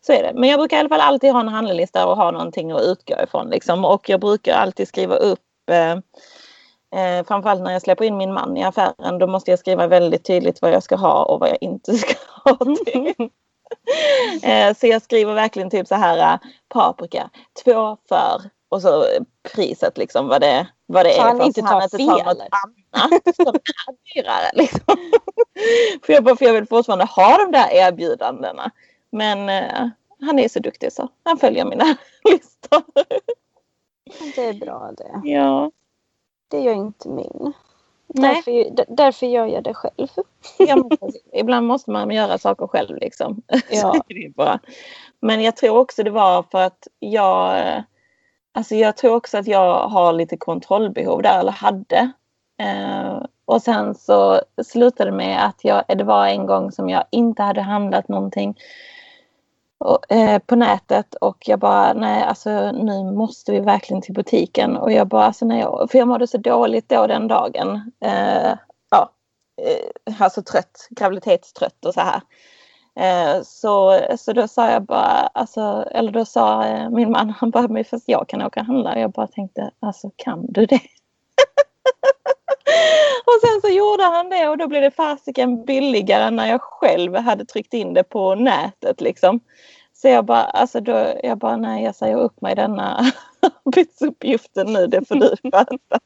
så 0.00 0.12
är 0.12 0.22
det. 0.22 0.32
Men 0.34 0.48
jag 0.48 0.60
brukar 0.60 0.76
i 0.76 0.80
alla 0.80 0.88
fall 0.88 1.00
alltid 1.00 1.32
ha 1.32 1.40
en 1.40 1.48
handellista 1.48 2.06
och 2.06 2.16
ha 2.16 2.30
någonting 2.30 2.72
att 2.72 2.82
utgå 2.82 3.22
ifrån. 3.22 3.50
Liksom. 3.50 3.84
Och 3.84 4.08
jag 4.08 4.20
brukar 4.20 4.54
alltid 4.54 4.88
skriva 4.88 5.14
upp 5.14 5.70
eh, 5.70 5.98
eh, 6.94 7.24
framförallt 7.24 7.62
när 7.62 7.72
jag 7.72 7.82
släpper 7.82 8.04
in 8.04 8.16
min 8.16 8.32
man 8.32 8.56
i 8.56 8.64
affären. 8.64 9.18
Då 9.18 9.26
måste 9.26 9.50
jag 9.50 9.58
skriva 9.58 9.86
väldigt 9.86 10.24
tydligt 10.24 10.62
vad 10.62 10.72
jag 10.72 10.82
ska 10.82 10.96
ha 10.96 11.24
och 11.24 11.40
vad 11.40 11.48
jag 11.48 11.58
inte 11.60 11.94
ska 11.94 12.14
ha 12.44 12.56
till. 12.86 13.14
eh, 14.42 14.74
så 14.76 14.86
jag 14.86 15.02
skriver 15.02 15.34
verkligen 15.34 15.70
typ 15.70 15.88
så 15.88 15.94
här 15.94 16.18
eh, 16.18 16.38
paprika, 16.68 17.30
två 17.64 17.96
för 18.08 18.42
och 18.68 18.82
så 18.82 19.04
priset 19.54 19.98
liksom 19.98 20.28
vad 20.28 20.40
det, 20.40 20.66
vad 20.86 21.06
det 21.06 21.12
så 21.12 21.20
är. 21.20 21.24
Han 21.24 21.42
inte 21.42 21.60
tar 21.60 21.88
fel? 21.88 22.08
Något 22.08 22.48
annat 22.90 23.36
som 23.36 23.46
är 23.46 24.14
dyrare. 24.14 24.50
Liksom. 24.52 24.96
för, 26.02 26.12
jag, 26.12 26.38
för 26.38 26.44
jag 26.44 26.52
vill 26.52 26.66
fortfarande 26.66 27.04
ha 27.04 27.36
de 27.38 27.52
där 27.52 27.72
erbjudandena. 27.72 28.70
Men 29.10 29.48
eh, 29.48 29.88
han 30.20 30.38
är 30.38 30.48
så 30.48 30.58
duktig 30.58 30.92
så 30.92 31.08
han 31.22 31.38
följer 31.38 31.64
mina 31.64 31.84
listor. 32.30 32.82
Det 34.34 34.48
är 34.48 34.54
bra 34.54 34.92
det. 34.96 35.28
Ja. 35.30 35.70
Det 36.54 36.60
gör 36.60 36.74
inte 36.74 37.08
min. 37.08 37.52
Därför, 38.06 38.84
därför 38.96 39.26
gör 39.26 39.46
jag 39.46 39.64
det 39.64 39.74
själv. 39.74 40.08
Ja, 40.58 40.88
Ibland 41.32 41.66
måste 41.66 41.90
man 41.90 42.10
göra 42.10 42.38
saker 42.38 42.66
själv 42.66 42.96
liksom. 42.96 43.42
Ja. 43.70 44.04
Men 45.20 45.42
jag 45.42 45.56
tror 45.56 45.78
också 45.78 46.02
det 46.02 46.10
var 46.10 46.42
för 46.42 46.62
att 46.62 46.88
jag 47.00 47.82
Alltså 48.56 48.74
jag 48.74 48.96
tror 48.96 49.14
också 49.14 49.38
att 49.38 49.46
jag 49.46 49.88
har 49.88 50.12
lite 50.12 50.36
kontrollbehov 50.36 51.22
där, 51.22 51.40
eller 51.40 51.52
hade. 51.52 52.10
Eh, 52.60 53.22
och 53.44 53.62
sen 53.62 53.94
så 53.94 54.40
slutade 54.64 55.10
det 55.10 55.16
med 55.16 55.46
att 55.46 55.64
jag, 55.64 55.84
det 55.88 56.04
var 56.04 56.26
en 56.26 56.46
gång 56.46 56.72
som 56.72 56.88
jag 56.88 57.04
inte 57.10 57.42
hade 57.42 57.60
handlat 57.60 58.08
någonting 58.08 58.58
och, 59.78 60.12
eh, 60.12 60.38
på 60.38 60.56
nätet 60.56 61.14
och 61.14 61.36
jag 61.48 61.58
bara 61.58 61.92
nej 61.92 62.22
alltså 62.22 62.72
nu 62.72 63.04
måste 63.04 63.52
vi 63.52 63.60
verkligen 63.60 64.02
till 64.02 64.14
butiken 64.14 64.76
och 64.76 64.92
jag 64.92 65.08
bara 65.08 65.24
alltså 65.24 65.44
nej 65.46 65.66
för 65.90 65.98
jag 65.98 66.08
mådde 66.08 66.26
så 66.26 66.38
dåligt 66.38 66.88
då 66.88 67.06
den 67.06 67.28
dagen. 67.28 67.92
Eh, 68.04 68.58
ja, 68.90 69.10
eh, 69.62 70.22
alltså 70.22 70.42
trött, 70.42 70.88
graviditetstrött 70.90 71.84
och 71.84 71.94
så 71.94 72.00
här. 72.00 72.20
Eh, 72.96 73.42
så, 73.42 74.00
så 74.18 74.32
då 74.32 74.48
sa 74.48 74.70
jag 74.70 74.82
bara, 74.82 75.30
alltså, 75.34 75.88
eller 75.90 76.12
då 76.12 76.24
sa 76.24 76.66
eh, 76.66 76.90
min 76.90 77.10
man, 77.10 77.30
han 77.30 77.50
bara, 77.50 77.68
men 77.68 77.84
fast 77.84 78.08
jag 78.08 78.28
kan 78.28 78.42
åka 78.42 78.60
och 78.60 78.66
handla. 78.66 78.98
Jag 78.98 79.12
bara 79.12 79.26
tänkte, 79.26 79.70
alltså 79.80 80.10
kan 80.16 80.46
du 80.48 80.66
det? 80.66 80.80
och 83.24 83.40
sen 83.40 83.60
så 83.60 83.68
gjorde 83.68 84.04
han 84.04 84.28
det 84.28 84.48
och 84.48 84.58
då 84.58 84.68
blev 84.68 84.82
det 84.82 84.90
fasiken 84.90 85.64
billigare 85.64 86.30
när 86.30 86.46
jag 86.46 86.60
själv 86.62 87.16
hade 87.16 87.44
tryckt 87.44 87.74
in 87.74 87.94
det 87.94 88.04
på 88.04 88.34
nätet 88.34 89.00
liksom. 89.00 89.40
Så 89.92 90.08
jag 90.08 90.24
bara, 90.24 90.42
alltså 90.44 90.80
då, 90.80 91.14
jag 91.22 91.38
bara, 91.38 91.56
nej 91.56 91.84
jag 91.84 91.94
säger 91.94 92.16
upp 92.16 92.40
mig 92.40 92.54
denna 92.54 92.96
arbetsuppgiften 93.66 94.72
nu, 94.72 94.86
det 94.86 95.08
får 95.08 95.14
du 95.14 95.28
sköta. 95.42 95.98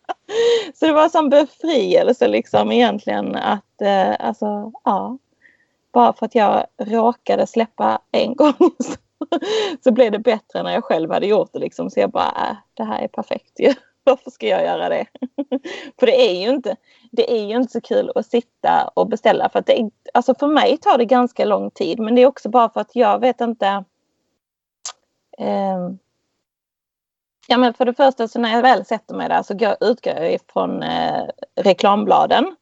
så 0.74 0.86
det 0.86 0.92
var 0.92 1.08
som 1.08 1.28
befrielse 1.28 2.28
liksom 2.28 2.72
egentligen 2.72 3.36
att, 3.36 3.82
eh, 3.82 4.26
alltså 4.26 4.72
ja, 4.84 5.18
bara 5.92 6.12
för 6.12 6.26
att 6.26 6.34
jag 6.34 6.64
råkade 6.82 7.46
släppa 7.46 8.00
en 8.12 8.36
gång 8.36 8.70
så, 8.78 8.94
så 9.84 9.90
blev 9.90 10.12
det 10.12 10.18
bättre 10.18 10.62
när 10.62 10.72
jag 10.72 10.84
själv 10.84 11.10
hade 11.10 11.26
gjort 11.26 11.52
det. 11.52 11.58
Liksom. 11.58 11.90
Så 11.90 12.00
jag 12.00 12.10
bara, 12.10 12.48
äh, 12.50 12.56
det 12.74 12.84
här 12.84 13.02
är 13.02 13.08
perfekt 13.08 13.60
ju. 13.60 13.74
Varför 14.08 14.30
ska 14.30 14.46
jag 14.46 14.64
göra 14.64 14.88
det? 14.88 15.06
för 15.98 16.06
det 16.06 16.30
är 16.30 16.42
ju 16.42 16.50
inte, 16.50 16.76
det 17.10 17.32
är 17.32 17.44
ju 17.44 17.56
inte 17.56 17.72
så 17.72 17.80
kul 17.80 18.12
att 18.14 18.26
sitta 18.26 18.90
och 18.94 19.08
beställa. 19.08 19.48
För, 19.48 19.58
att 19.58 19.66
det, 19.66 19.90
alltså 20.14 20.34
för 20.34 20.46
mig 20.46 20.76
tar 20.76 20.98
det 20.98 21.04
ganska 21.04 21.44
lång 21.44 21.70
tid. 21.70 22.00
Men 22.00 22.14
det 22.14 22.22
är 22.22 22.26
också 22.26 22.48
bara 22.48 22.68
för 22.68 22.80
att 22.80 22.96
jag 22.96 23.20
vet 23.20 23.40
inte. 23.40 23.84
Eh, 25.38 25.90
ja 27.48 27.58
men 27.58 27.74
för 27.74 27.84
det 27.84 27.94
första 27.94 28.28
så 28.28 28.40
när 28.40 28.54
jag 28.54 28.62
väl 28.62 28.84
sätter 28.84 29.14
mig 29.14 29.28
där 29.28 29.42
så 29.42 29.54
utgår 29.80 30.14
jag 30.14 30.32
ifrån 30.32 30.82
eh, 30.82 31.24
reklambladen. 31.56 32.56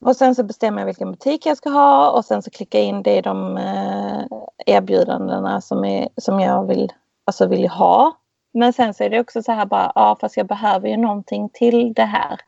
Och 0.00 0.16
sen 0.16 0.34
så 0.34 0.44
bestämmer 0.44 0.80
jag 0.80 0.86
vilken 0.86 1.10
butik 1.10 1.46
jag 1.46 1.56
ska 1.56 1.70
ha 1.70 2.10
och 2.10 2.24
sen 2.24 2.42
så 2.42 2.50
klickar 2.50 2.78
jag 2.78 2.88
in 2.88 3.02
det 3.02 3.16
i 3.16 3.22
de 3.22 3.56
eh, 3.56 4.24
erbjudandena 4.66 5.60
som, 5.60 5.84
är, 5.84 6.08
som 6.16 6.40
jag 6.40 6.66
vill, 6.66 6.92
alltså 7.24 7.46
vill 7.46 7.68
ha. 7.68 8.17
Men 8.52 8.72
sen 8.72 8.94
så 8.94 9.04
är 9.04 9.10
det 9.10 9.20
också 9.20 9.42
så 9.42 9.52
här 9.52 9.66
bara, 9.66 9.92
ja 9.94 10.16
fast 10.20 10.36
jag 10.36 10.46
behöver 10.46 10.88
ju 10.88 10.96
någonting 10.96 11.48
till 11.48 11.92
det 11.94 12.04
här. 12.04 12.40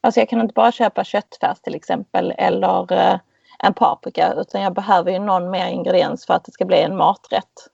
Alltså 0.00 0.20
jag 0.20 0.28
kan 0.28 0.40
inte 0.40 0.54
bara 0.54 0.72
köpa 0.72 1.04
köttfärs 1.04 1.60
till 1.60 1.74
exempel 1.74 2.34
eller 2.38 2.92
eh, 2.92 3.18
en 3.58 3.74
paprika 3.74 4.32
utan 4.32 4.62
jag 4.62 4.74
behöver 4.74 5.12
ju 5.12 5.18
någon 5.18 5.50
mer 5.50 5.66
ingrediens 5.66 6.26
för 6.26 6.34
att 6.34 6.44
det 6.44 6.52
ska 6.52 6.64
bli 6.64 6.82
en 6.82 6.96
maträtt. 6.96 7.68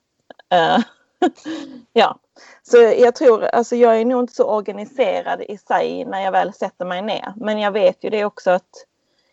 Uh, 0.54 0.84
ja, 1.92 2.18
så 2.62 2.76
jag 2.76 3.14
tror, 3.14 3.44
alltså 3.44 3.76
jag 3.76 4.00
är 4.00 4.04
nog 4.04 4.22
inte 4.22 4.34
så 4.34 4.44
organiserad 4.44 5.42
i 5.42 5.58
sig 5.58 6.04
när 6.04 6.20
jag 6.20 6.32
väl 6.32 6.52
sätter 6.52 6.84
mig 6.84 7.02
ner. 7.02 7.32
Men 7.37 7.58
jag 7.58 7.72
vet 7.72 8.04
ju 8.04 8.10
det 8.10 8.25
också 8.25 8.50
att 8.50 8.84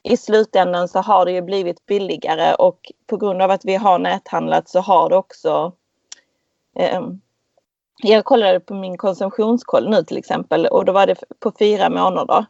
i 0.03 0.17
slutändan 0.17 0.87
så 0.87 0.99
har 0.99 1.25
det 1.25 1.31
ju 1.31 1.41
blivit 1.41 1.85
billigare 1.85 2.53
och 2.53 2.91
på 3.07 3.17
grund 3.17 3.41
av 3.41 3.51
att 3.51 3.65
vi 3.65 3.75
har 3.75 3.99
näthandlat 3.99 4.69
så 4.69 4.79
har 4.79 5.09
det 5.09 5.15
också 5.15 5.71
um, 6.95 7.21
jag 8.03 8.25
kollade 8.25 8.59
på 8.59 8.73
min 8.73 8.97
konsumtionskoll 8.97 9.89
nu 9.89 10.03
till 10.03 10.17
exempel 10.17 10.65
och 10.65 10.85
då 10.85 10.91
var 10.91 11.07
det 11.07 11.23
på 11.39 11.51
fyra 11.59 11.89
månader. 11.89 12.45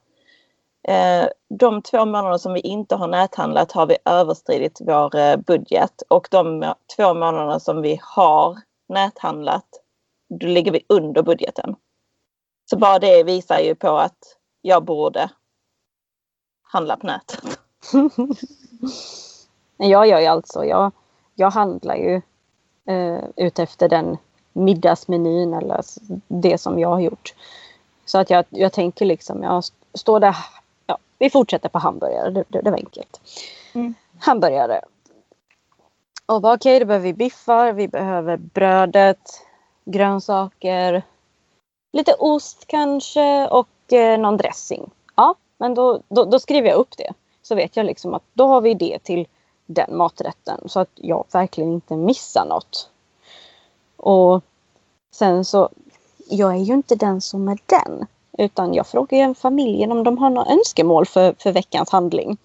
Eh, 0.87 1.27
de 1.49 1.81
två 1.81 2.05
månader 2.05 2.37
som 2.37 2.53
vi 2.53 2.59
inte 2.59 2.95
har 2.95 3.07
näthandlat 3.07 3.71
har 3.71 3.85
vi 3.85 3.97
överstridit 4.05 4.81
vår 4.81 5.15
eh, 5.15 5.37
budget 5.37 6.03
och 6.09 6.27
de 6.31 6.73
två 6.95 7.13
månader 7.13 7.59
som 7.59 7.81
vi 7.81 7.99
har 8.01 8.57
näthandlat 8.89 9.65
då 10.29 10.47
ligger 10.47 10.71
vi 10.71 10.85
under 10.89 11.23
budgeten. 11.23 11.75
Så 12.69 12.77
bara 12.77 12.99
det 12.99 13.23
visar 13.23 13.59
ju 13.59 13.75
på 13.75 13.97
att 13.97 14.37
jag 14.61 14.85
borde 14.85 15.29
handla 16.61 16.97
på 16.97 17.07
nätet. 17.07 17.59
jag 19.77 20.07
gör 20.07 20.19
ju 20.19 20.27
alltså, 20.27 20.65
jag, 20.65 20.91
jag 21.35 21.51
handlar 21.51 21.95
ju 21.95 22.21
eh, 22.87 23.23
utefter 23.35 23.89
den 23.89 24.17
middagsmenyn 24.55 25.53
eller 25.53 25.81
det 26.27 26.57
som 26.57 26.79
jag 26.79 26.89
har 26.89 26.99
gjort. 26.99 27.33
Så 28.05 28.17
att 28.17 28.29
jag, 28.29 28.45
jag 28.49 28.73
tänker 28.73 29.05
liksom, 29.05 29.43
jag 29.43 29.63
står 29.93 30.19
där, 30.19 30.35
ja, 30.87 30.97
vi 31.19 31.29
fortsätter 31.29 31.69
på 31.69 31.79
hamburgare, 31.79 32.29
det, 32.29 32.43
det, 32.47 32.61
det 32.61 32.71
var 32.71 32.77
enkelt. 32.77 33.21
Mm. 33.73 33.93
Hamburgare. 34.19 34.81
Och 36.25 36.37
okej, 36.37 36.53
okay, 36.53 36.79
då 36.79 36.85
behöver 36.85 37.03
vi 37.03 37.13
biffar, 37.13 37.73
vi 37.73 37.87
behöver 37.87 38.37
brödet, 38.37 39.41
grönsaker, 39.85 41.03
lite 41.91 42.13
ost 42.13 42.67
kanske 42.67 43.47
och 43.47 43.93
eh, 43.93 44.19
någon 44.19 44.37
dressing. 44.37 44.91
Ja, 45.15 45.35
men 45.57 45.73
då, 45.73 45.99
då, 46.07 46.25
då, 46.25 46.39
skriver 46.39 46.69
jag 46.69 46.77
upp 46.77 46.97
det. 46.97 47.13
Så 47.41 47.55
vet 47.55 47.77
jag 47.77 47.85
liksom 47.85 48.13
att 48.13 48.23
då 48.33 48.47
har 48.47 48.61
vi 48.61 48.73
det 48.73 48.99
till 48.99 49.27
den 49.65 49.97
maträtten. 49.97 50.69
Så 50.69 50.79
att 50.79 50.89
jag 50.95 51.25
verkligen 51.31 51.73
inte 51.73 51.95
missar 51.95 52.45
något. 52.45 52.89
Och 53.97 54.43
sen 55.11 55.45
så, 55.45 55.69
jag 56.29 56.53
är 56.53 56.59
ju 56.59 56.73
inte 56.73 56.95
den 56.95 57.21
som 57.21 57.47
är 57.47 57.57
den. 57.65 58.05
Utan 58.37 58.73
jag 58.73 58.87
frågar 58.87 59.27
ju 59.27 59.33
familjen 59.33 59.91
om 59.91 60.03
de 60.03 60.17
har 60.17 60.29
några 60.29 60.51
önskemål 60.51 61.05
för, 61.05 61.35
för 61.39 61.51
veckans 61.51 61.89
handling. 61.89 62.37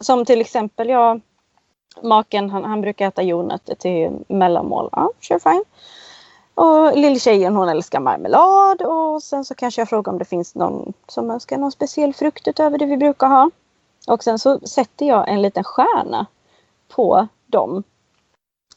Som 0.00 0.24
till 0.24 0.40
exempel 0.40 0.88
jag, 0.88 1.20
maken 2.02 2.50
han, 2.50 2.64
han 2.64 2.80
brukar 2.80 3.08
äta 3.08 3.22
jordnötter 3.22 3.74
till 3.74 4.10
mellanmål. 4.28 4.88
Ja, 4.92 5.10
sure 5.20 5.40
fine. 5.40 5.64
Och 6.54 6.96
lilltjejen 6.96 7.56
hon 7.56 7.68
älskar 7.68 8.00
marmelad 8.00 8.82
och 8.82 9.22
sen 9.22 9.44
så 9.44 9.54
kanske 9.54 9.80
jag 9.80 9.88
frågar 9.88 10.12
om 10.12 10.18
det 10.18 10.24
finns 10.24 10.54
någon 10.54 10.92
som 11.08 11.30
önskar 11.30 11.58
någon 11.58 11.72
speciell 11.72 12.14
frukt 12.14 12.48
utöver 12.48 12.78
det 12.78 12.86
vi 12.86 12.96
brukar 12.96 13.28
ha. 13.28 13.50
Och 14.06 14.24
sen 14.24 14.38
så 14.38 14.60
sätter 14.60 15.06
jag 15.06 15.28
en 15.28 15.42
liten 15.42 15.64
stjärna 15.64 16.26
på 16.88 17.28
dem. 17.46 17.82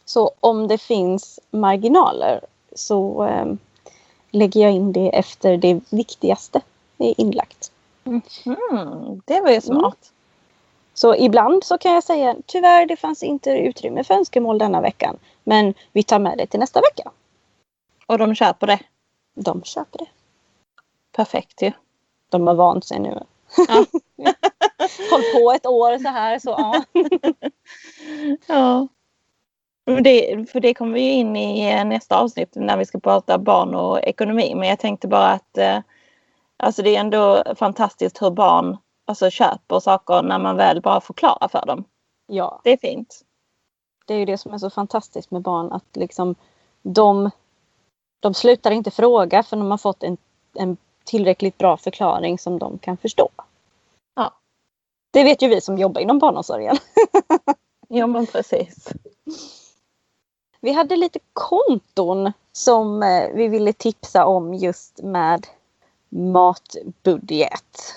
Så 0.08 0.32
om 0.40 0.68
det 0.68 0.78
finns 0.78 1.40
marginaler 1.52 2.42
så 2.76 3.24
eh, 3.24 3.46
lägger 4.32 4.62
jag 4.62 4.72
in 4.72 4.92
det 4.92 5.10
efter 5.10 5.58
det 5.58 5.80
viktigaste 5.90 6.62
är 6.98 7.22
inlagt. 7.22 7.72
Mm, 8.06 9.22
det 9.26 9.42
var 9.42 9.50
ju 9.50 9.62
smart. 9.62 9.82
Mm. 9.84 10.14
Så 10.94 11.16
ibland 11.16 11.64
så 11.64 11.78
kan 11.78 11.94
jag 11.94 12.04
säga 12.04 12.36
tyvärr 12.46 12.86
det 12.86 12.96
fanns 12.96 13.24
inte 13.24 13.50
utrymme 13.50 14.04
för 14.04 14.14
önskemål 14.14 14.58
denna 14.58 14.82
veckan. 14.82 15.18
Men 15.44 15.74
vi 15.92 16.04
tar 16.04 16.20
med 16.20 16.38
det 16.38 16.48
till 16.48 16.60
nästa 16.60 16.82
vecka. 16.82 17.12
Och 18.06 18.18
de 18.18 18.36
köper 18.36 18.68
det? 18.68 18.80
De 19.34 19.64
köper 19.64 19.98
det. 20.00 20.08
Perfekt 21.12 21.62
ju. 21.62 21.72
De 22.30 22.48
har 22.48 22.56
vant 22.56 22.86
sig 22.86 23.00
nu. 23.00 23.24
Ja. 23.68 23.74
Håll 25.12 25.22
på 25.34 25.52
ett 25.52 25.66
år 25.66 25.98
så 25.98 26.10
här 26.10 26.40
så 26.40 26.50
ja. 26.50 26.84
ja. 28.48 28.88
Det, 29.88 30.50
för 30.52 30.60
det 30.60 30.74
kommer 30.74 30.94
vi 30.94 31.10
in 31.10 31.36
i 31.36 31.74
eh, 31.74 31.86
nästa 31.86 32.20
avsnitt 32.20 32.56
när 32.56 32.78
vi 32.78 32.86
ska 32.86 33.00
prata 33.00 33.38
barn 33.38 33.76
och 33.76 34.00
ekonomi. 34.00 34.56
Men 34.56 34.70
jag 34.70 34.80
tänkte 34.80 35.08
bara 35.08 35.28
att 35.28 35.58
eh, 35.58 35.80
alltså 36.58 36.82
det 36.82 36.96
är 36.96 37.00
ändå 37.00 37.44
fantastiskt 37.56 38.22
hur 38.22 38.32
barn 38.32 38.78
alltså, 39.06 39.30
köper 39.30 39.80
saker 39.80 40.22
när 40.24 40.40
man 40.40 40.58
väl 40.58 40.82
bara 40.82 41.02
förklarar 41.02 41.48
för 41.48 41.66
dem. 41.66 41.84
Ja. 42.28 42.62
Det 42.64 42.72
är 42.72 42.78
fint. 42.78 43.22
Det 44.06 44.14
är 44.14 44.18
ju 44.18 44.26
det 44.26 44.38
som 44.38 44.54
är 44.54 44.58
så 44.58 44.70
fantastiskt 44.70 45.32
med 45.32 45.42
barn 45.42 45.72
att 45.72 45.96
liksom 45.96 46.36
de, 46.82 47.32
de 48.20 48.34
slutar 48.34 48.72
inte 48.72 48.92
fråga 48.92 49.44
för 49.44 49.58
de 49.58 49.72
har 49.72 49.78
fått 49.78 50.04
en, 50.04 50.18
en 50.54 50.78
tillräckligt 51.04 51.58
bra 51.58 51.78
förklaring 51.78 52.40
som 52.40 52.60
de 52.60 52.78
kan 52.78 52.98
förstå. 52.98 53.30
Ja. 54.16 54.34
Det 55.12 55.24
vet 55.24 55.42
ju 55.42 55.48
vi 55.48 55.62
som 55.62 55.78
jobbar 55.78 56.02
inom 56.02 56.20
barnomsorgen. 56.20 56.78
ja 57.88 58.08
men 58.08 58.26
precis. 58.26 58.94
Vi 60.68 60.74
hade 60.74 60.96
lite 60.96 61.20
konton 61.34 62.34
som 62.52 63.04
eh, 63.04 63.30
vi 63.34 63.48
ville 63.48 63.74
tipsa 63.74 64.26
om 64.26 64.54
just 64.54 65.04
med 65.04 65.48
matbudget. 66.10 67.96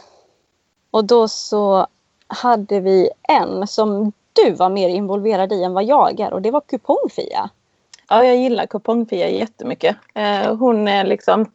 Och 0.91 1.05
då 1.05 1.29
så 1.29 1.87
hade 2.27 2.81
vi 2.81 3.11
en 3.29 3.67
som 3.67 4.12
du 4.33 4.50
var 4.50 4.71
mer 4.71 4.89
involverad 4.89 5.53
i 5.53 5.62
än 5.62 5.73
vad 5.73 5.85
jag 5.85 6.21
är 6.21 6.33
och 6.33 6.43
det 6.43 6.50
var 6.50 6.61
kupongfia. 6.61 7.50
Ja, 8.09 8.25
jag 8.25 8.37
gillar 8.37 8.67
kupongfia 8.67 9.29
jättemycket. 9.29 9.97
Eh, 10.15 10.57
hon 10.57 10.89
är 10.89 11.05
liksom 11.05 11.47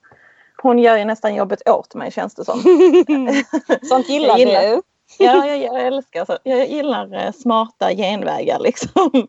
hon 0.57 0.79
gör 0.79 0.97
ju 0.97 1.05
nästan 1.05 1.35
jobbet 1.35 1.69
åt 1.69 1.95
mig 1.95 2.11
känns 2.11 2.35
det 2.35 2.45
som. 2.45 2.59
Sånt 3.89 4.09
gillar, 4.09 4.37
gillar 4.37 4.61
du? 4.61 4.81
Ja, 5.19 5.47
jag, 5.47 5.57
jag, 5.57 5.87
älskar 5.87 6.25
så. 6.25 6.37
Jag 6.43 6.67
gillar 6.67 7.13
eh, 7.13 7.31
smarta 7.31 7.93
genvägar 7.93 8.59
liksom. 8.63 9.27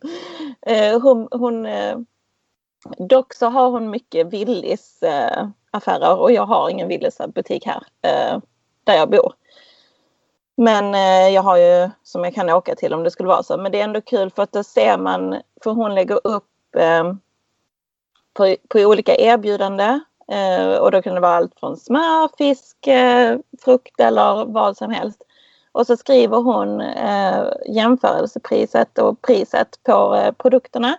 Eh, 0.67 1.01
hon, 1.01 1.29
hon, 1.31 1.67
eh, 1.67 1.99
dock 2.99 3.35
så 3.35 3.47
har 3.47 3.71
hon 3.71 3.91
mycket 3.91 4.33
Willys 4.33 5.01
affärer 5.71 6.17
och 6.17 6.33
jag 6.33 6.47
har 6.47 6.71
ingen 6.71 6.89
Willys 6.89 7.19
butik 7.35 7.67
här 7.67 7.83
där 8.85 8.95
jag 8.95 9.11
bor. 9.11 9.33
Men 10.57 10.95
jag 11.33 11.43
har 11.43 11.57
ju 11.57 11.91
som 12.03 12.25
jag 12.25 12.35
kan 12.35 12.51
åka 12.51 12.75
till 12.75 12.95
om 12.95 13.03
det 13.03 13.11
skulle 13.11 13.29
vara 13.29 13.43
så. 13.43 13.57
Men 13.57 13.73
det 13.73 13.81
är 13.81 13.85
ändå 13.85 14.01
kul 14.01 14.31
för 14.31 14.43
att 14.43 14.53
då 14.53 14.65
ser 14.65 14.99
man, 14.99 15.43
för 15.65 15.71
hon 15.71 15.95
lägger 15.95 16.21
upp 16.25 16.45
på, 18.35 18.57
på 18.69 18.79
olika 18.79 19.17
erbjudanden 19.17 20.01
och 20.81 20.91
då 20.91 21.03
kan 21.03 21.15
det 21.15 21.21
vara 21.21 21.37
allt 21.37 21.61
från 21.61 21.77
smör, 21.77 22.37
fisk, 22.39 22.77
frukt 23.65 24.01
eller 24.01 24.45
vad 24.45 24.77
som 24.77 24.91
helst. 24.91 25.23
Och 25.77 25.87
så 25.87 25.97
skriver 25.97 26.39
hon 26.39 26.81
eh, 26.81 27.45
jämförelsepriset 27.67 28.99
och 28.99 29.23
priset 29.23 29.81
på 29.83 30.15
eh, 30.15 30.33
produkterna. 30.33 30.97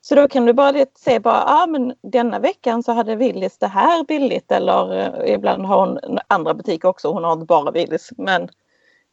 Så 0.00 0.14
då 0.14 0.28
kan 0.28 0.46
du 0.46 0.52
bara 0.52 0.86
se 0.94 1.18
bara, 1.18 1.44
ah, 1.46 1.66
men 1.66 1.94
denna 2.00 2.38
veckan 2.38 2.82
så 2.82 2.92
hade 2.92 3.16
Willys 3.16 3.58
det 3.58 3.66
här 3.66 4.04
billigt 4.04 4.52
eller 4.52 4.98
eh, 4.98 5.34
ibland 5.34 5.66
har 5.66 5.86
hon 5.86 6.18
andra 6.26 6.54
butiker 6.54 6.88
också, 6.88 7.12
hon 7.12 7.24
har 7.24 7.32
inte 7.32 7.46
bara 7.46 7.70
Willys. 7.70 8.10
Men, 8.16 8.48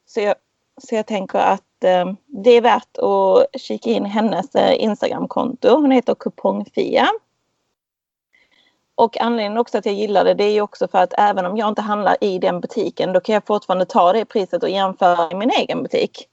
så, 0.05 0.19
jag, 0.19 0.35
så 0.77 0.95
jag 0.95 1.05
tänker 1.05 1.39
att 1.39 1.83
eh, 1.83 2.13
det 2.27 2.51
är 2.51 2.61
värt 2.61 2.97
att 2.97 3.61
kika 3.61 3.89
in 3.89 4.05
hennes 4.05 4.55
eh, 4.55 4.83
Instagramkonto. 4.83 5.69
Hon 5.69 5.91
heter 5.91 6.15
Kupongfia. 6.15 7.07
Och 8.99 9.21
anledningen 9.21 9.57
också 9.57 9.77
att 9.77 9.85
jag 9.85 9.95
gillar 9.95 10.25
det, 10.25 10.33
det 10.33 10.43
är 10.43 10.51
ju 10.51 10.61
också 10.61 10.87
för 10.87 10.99
att 10.99 11.13
även 11.17 11.45
om 11.45 11.57
jag 11.57 11.69
inte 11.69 11.81
handlar 11.81 12.17
i 12.21 12.39
den 12.39 12.59
butiken, 12.59 13.13
då 13.13 13.19
kan 13.19 13.33
jag 13.33 13.45
fortfarande 13.45 13.85
ta 13.85 14.13
det 14.13 14.25
priset 14.25 14.63
och 14.63 14.69
jämföra 14.69 15.31
i 15.31 15.35
min 15.35 15.51
egen 15.51 15.83
butik. 15.83 16.27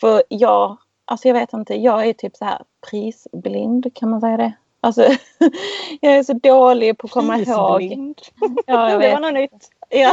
För 0.00 0.22
jag, 0.28 0.76
alltså 1.04 1.28
jag 1.28 1.34
vet 1.34 1.52
inte, 1.52 1.74
jag 1.74 2.06
är 2.06 2.12
typ 2.12 2.36
så 2.36 2.44
här 2.44 2.62
prisblind, 2.90 3.94
kan 3.94 4.10
man 4.10 4.20
säga 4.20 4.36
det? 4.36 4.52
Alltså, 4.80 5.02
jag 6.00 6.16
är 6.16 6.22
så 6.22 6.32
dålig 6.32 6.98
på 6.98 7.06
att 7.06 7.10
komma 7.10 7.36
prisblind. 7.36 8.20
ihåg. 8.40 8.62
Ja, 8.66 8.90
jag 8.90 8.98
vet. 8.98 9.10
Det 9.16 9.20
var 9.20 9.20
något 9.20 9.34
nytt. 9.34 9.68
Ja. 9.88 10.12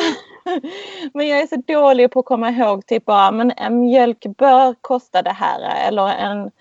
Men 1.13 1.27
jag 1.27 1.39
är 1.39 1.47
så 1.47 1.55
dålig 1.55 2.11
på 2.11 2.19
att 2.19 2.25
komma 2.25 2.49
ihåg 2.49 2.85
typ 2.85 3.05
bara, 3.05 3.31
men 3.31 3.51
en 3.51 3.79
mjölk 3.79 4.25
bör 4.37 4.75
kosta 4.81 5.21
det 5.21 5.33
här 5.33 5.87
eller 5.87 6.07
en, 6.07 6.51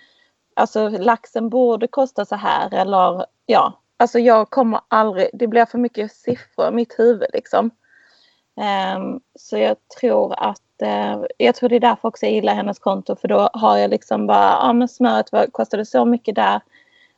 alltså 0.56 0.88
laxen 0.88 1.48
borde 1.48 1.86
kosta 1.86 2.24
så 2.24 2.36
här 2.36 2.74
eller 2.74 3.26
ja, 3.46 3.72
Alltså 4.00 4.18
jag 4.18 4.50
kommer 4.50 4.80
aldrig, 4.88 5.30
det 5.32 5.46
blir 5.46 5.66
för 5.66 5.78
mycket 5.78 6.12
siffror 6.12 6.68
i 6.68 6.70
mitt 6.70 6.98
huvud 6.98 7.28
liksom. 7.32 7.70
Um, 8.96 9.20
så 9.34 9.58
jag 9.58 9.76
tror 10.00 10.34
att, 10.38 10.82
uh, 10.82 11.24
jag 11.36 11.54
tror 11.54 11.68
det 11.68 11.76
är 11.76 11.80
därför 11.80 12.08
också 12.08 12.26
jag 12.26 12.32
gillar 12.32 12.54
hennes 12.54 12.78
konto 12.78 13.16
för 13.16 13.28
då 13.28 13.50
har 13.52 13.76
jag 13.76 13.90
liksom 13.90 14.26
bara, 14.26 14.44
ja 14.44 14.58
ah, 14.60 14.72
men 14.72 14.88
smöret 14.88 15.32
vad, 15.32 15.52
kostade 15.52 15.86
så 15.86 16.04
mycket 16.04 16.34
där. 16.34 16.60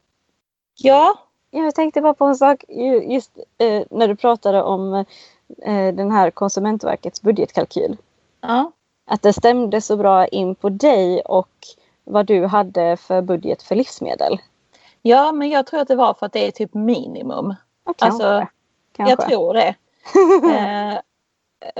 ja. 0.74 1.18
Jag 1.50 1.74
tänkte 1.74 2.00
bara 2.00 2.14
på 2.14 2.24
en 2.24 2.36
sak 2.36 2.64
just 3.02 3.38
eh, 3.58 3.82
när 3.90 4.08
du 4.08 4.16
pratade 4.16 4.62
om 4.62 4.94
eh, 5.62 5.94
den 5.94 6.10
här 6.10 6.30
Konsumentverkets 6.30 7.22
budgetkalkyl. 7.22 7.96
Ja. 8.40 8.72
Att 9.06 9.22
det 9.22 9.32
stämde 9.32 9.80
så 9.80 9.96
bra 9.96 10.26
in 10.26 10.54
på 10.54 10.68
dig 10.68 11.20
och 11.20 11.48
vad 12.04 12.26
du 12.26 12.46
hade 12.46 12.96
för 12.96 13.22
budget 13.22 13.62
för 13.62 13.74
livsmedel. 13.74 14.38
Ja 15.02 15.32
men 15.32 15.50
jag 15.50 15.66
tror 15.66 15.80
att 15.80 15.88
det 15.88 15.96
var 15.96 16.14
för 16.14 16.26
att 16.26 16.32
det 16.32 16.46
är 16.46 16.50
typ 16.50 16.74
minimum. 16.74 17.54
Kanske. 17.84 18.06
Alltså, 18.06 18.46
kanske. 18.96 19.12
Jag 19.12 19.28
tror 19.28 19.54
det. 19.54 19.74
eh, 20.94 20.98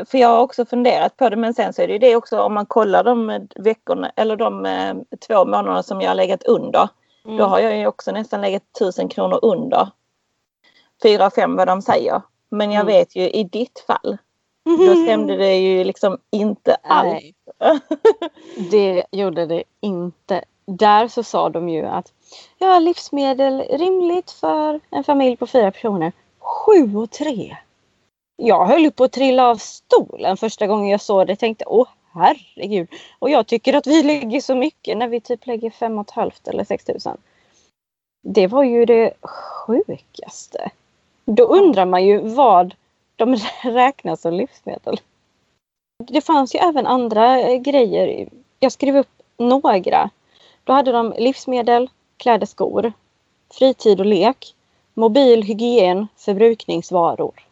för 0.06 0.18
jag 0.18 0.28
har 0.28 0.40
också 0.40 0.64
funderat 0.64 1.16
på 1.16 1.28
det 1.28 1.36
men 1.36 1.54
sen 1.54 1.72
så 1.72 1.82
är 1.82 1.86
det 1.86 1.92
ju 1.92 1.98
det 1.98 2.16
också 2.16 2.40
om 2.40 2.54
man 2.54 2.66
kollar 2.66 3.04
de 3.04 3.46
veckorna 3.56 4.12
eller 4.16 4.36
de 4.36 4.66
eh, 4.66 4.94
två 5.26 5.44
månaderna 5.44 5.82
som 5.82 6.00
jag 6.00 6.10
har 6.10 6.14
legat 6.14 6.42
under. 6.42 6.88
Mm. 7.24 7.36
Då 7.36 7.44
har 7.44 7.58
jag 7.58 7.76
ju 7.76 7.86
också 7.86 8.12
nästan 8.12 8.40
legat 8.40 8.62
tusen 8.78 9.08
kronor 9.08 9.38
under. 9.42 9.88
Fyra, 11.02 11.30
fem 11.30 11.56
vad 11.56 11.66
de 11.66 11.82
säger. 11.82 12.22
Men 12.48 12.72
jag 12.72 12.80
mm. 12.80 12.86
vet 12.86 13.16
ju 13.16 13.30
i 13.30 13.44
ditt 13.44 13.84
fall. 13.86 14.18
Då 14.64 14.94
stämde 15.04 15.36
det 15.36 15.56
ju 15.56 15.84
liksom 15.84 16.18
inte 16.30 16.74
alls. 16.74 17.22
det 18.70 19.04
gjorde 19.12 19.46
det 19.46 19.62
inte. 19.80 20.44
Där 20.66 21.08
så 21.08 21.22
sa 21.22 21.48
de 21.48 21.68
ju 21.68 21.86
att 21.86 22.12
ja, 22.58 22.78
livsmedel 22.78 23.60
rimligt 23.60 24.30
för 24.30 24.80
en 24.90 25.04
familj 25.04 25.36
på 25.36 25.46
fyra 25.46 25.70
personer. 25.70 26.12
Sju 26.38 26.96
och 26.96 27.10
tre 27.10 27.56
jag 28.40 28.66
höll 28.66 28.90
på 28.90 29.04
att 29.04 29.12
trilla 29.12 29.48
av 29.48 29.56
stolen 29.56 30.36
första 30.36 30.66
gången 30.66 30.88
jag 30.88 31.00
såg 31.00 31.26
det. 31.26 31.30
Jag 31.30 31.38
tänkte 31.38 31.64
åh 31.66 31.88
herregud. 32.12 32.88
Och 33.18 33.30
jag 33.30 33.46
tycker 33.46 33.74
att 33.74 33.86
vi 33.86 34.02
lägger 34.02 34.40
så 34.40 34.54
mycket 34.54 34.98
när 34.98 35.08
vi 35.08 35.20
typ 35.20 35.46
lägger 35.46 35.70
fem 35.70 35.98
och 35.98 36.06
ett 36.06 36.10
halvt 36.10 36.48
eller 36.48 36.64
6 36.64 36.88
000. 36.88 37.16
Det 38.22 38.46
var 38.46 38.62
ju 38.62 38.84
det 38.84 39.12
sjukaste. 39.22 40.70
Då 41.24 41.44
undrar 41.44 41.86
man 41.86 42.06
ju 42.06 42.18
vad 42.18 42.74
de 43.16 43.36
räknar 43.62 44.16
som 44.16 44.34
livsmedel. 44.34 45.00
Det 45.98 46.20
fanns 46.20 46.54
ju 46.54 46.58
även 46.58 46.86
andra 46.86 47.40
eh, 47.40 47.60
grejer. 47.60 48.28
Jag 48.60 48.72
skrev 48.72 48.96
upp 48.96 49.22
några. 49.36 50.10
Då 50.64 50.72
hade 50.72 50.92
de 50.92 51.14
livsmedel, 51.18 51.90
kläder, 52.16 52.46
skor, 52.46 52.92
fritid 53.50 54.00
och 54.00 54.06
lek, 54.06 54.54
mobil, 54.94 55.42
hygien, 55.42 56.08
förbrukningsvaror. 56.16 57.47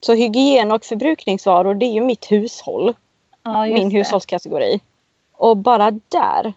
Så 0.00 0.14
hygien 0.14 0.72
och 0.72 0.84
förbrukningsvaror 0.84 1.74
det 1.74 1.86
är 1.86 1.92
ju 1.92 2.00
mitt 2.00 2.32
hushåll. 2.32 2.94
Ja, 3.42 3.64
min 3.66 3.88
det. 3.88 3.98
hushållskategori. 3.98 4.80
Och 5.32 5.56
bara 5.56 5.90
där, 5.90 6.52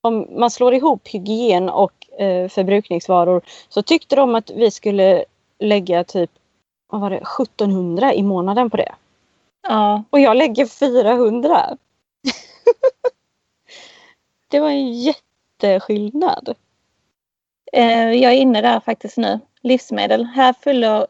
om 0.00 0.26
man 0.30 0.50
slår 0.50 0.74
ihop 0.74 1.08
hygien 1.08 1.68
och 1.68 2.20
eh, 2.20 2.48
förbrukningsvaror 2.48 3.42
så 3.68 3.82
tyckte 3.82 4.16
de 4.16 4.34
att 4.34 4.50
vi 4.50 4.70
skulle 4.70 5.24
lägga 5.58 6.04
typ 6.04 6.30
vad 6.88 7.00
var 7.00 7.10
det, 7.10 7.16
1700 7.16 8.14
i 8.14 8.22
månaden 8.22 8.70
på 8.70 8.76
det. 8.76 8.94
Ja. 9.68 10.04
Och 10.10 10.20
jag 10.20 10.36
lägger 10.36 10.66
400. 10.66 11.76
det 14.50 14.60
var 14.60 14.68
en 14.68 14.92
jätteskillnad. 14.92 16.54
Eh, 17.72 18.12
jag 18.12 18.32
är 18.32 18.36
inne 18.36 18.60
där 18.60 18.80
faktiskt 18.80 19.16
nu. 19.16 19.40
Livsmedel. 19.60 20.24
Här 20.24 20.52
fyller 20.52 21.06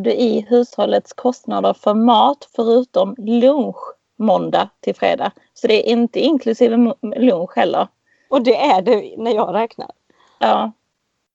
du 0.00 0.12
i 0.12 0.46
hushållets 0.48 1.12
kostnader 1.12 1.72
för 1.72 1.94
mat 1.94 2.48
förutom 2.56 3.14
lunch 3.18 3.94
måndag 4.16 4.68
till 4.80 4.94
fredag. 4.94 5.32
Så 5.54 5.66
det 5.66 5.88
är 5.88 5.92
inte 5.92 6.20
inklusive 6.20 6.94
lunch 7.16 7.56
heller. 7.56 7.88
Och 8.30 8.42
det 8.42 8.56
är 8.56 8.82
det 8.82 9.14
när 9.18 9.34
jag 9.34 9.54
räknar? 9.54 9.90
Ja. 10.38 10.72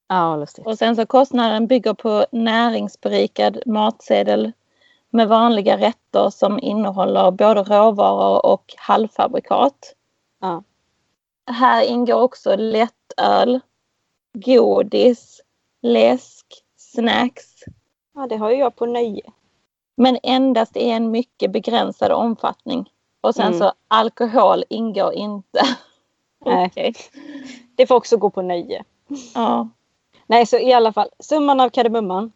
Ja, 0.08 0.36
lustigt. 0.36 0.66
Och 0.66 0.78
sen 0.78 0.96
så 0.96 1.06
kostnaden 1.06 1.68
bygger 1.68 1.94
på 1.94 2.26
näringsberikad 2.32 3.62
matsedel 3.66 4.52
med 5.10 5.28
vanliga 5.28 5.78
rätter 5.78 6.30
som 6.30 6.60
innehåller 6.60 7.32
både 7.32 7.64
råvaror 7.64 8.46
och 8.46 8.74
halvfabrikat. 8.78 9.94
Ja. 10.42 10.64
Här 11.46 11.84
ingår 11.84 12.22
också 12.22 12.56
lättöl, 12.56 13.60
godis, 14.34 15.42
läsk, 15.82 16.46
snacks, 16.78 17.64
Ja, 18.18 18.28
det 18.28 18.38
har 18.38 18.50
ju 18.50 18.58
jag 18.58 18.76
på 18.76 18.86
nöje. 18.86 19.32
Men 19.98 20.18
endast 20.24 20.78
i 20.78 20.90
en 20.90 21.12
mycket 21.12 21.52
begränsad 21.52 22.12
omfattning. 22.12 22.90
Och 23.22 23.36
sen 23.36 23.48
mm. 23.48 23.60
så 23.60 23.74
alkohol 23.88 24.64
ingår 24.70 25.14
inte. 25.14 25.62
Nej. 26.46 26.66
okay. 26.66 26.94
Det 27.76 27.88
får 27.88 27.96
också 27.96 28.18
gå 28.18 28.30
på 28.30 28.42
nöje. 28.42 28.84
Ja. 29.36 29.70
Nej, 30.28 30.46
så 30.46 30.58
i 30.58 30.74
alla 30.74 30.94
fall 30.94 31.10
summan 31.20 31.60
av 31.60 31.70
kardemumman. 31.70 32.32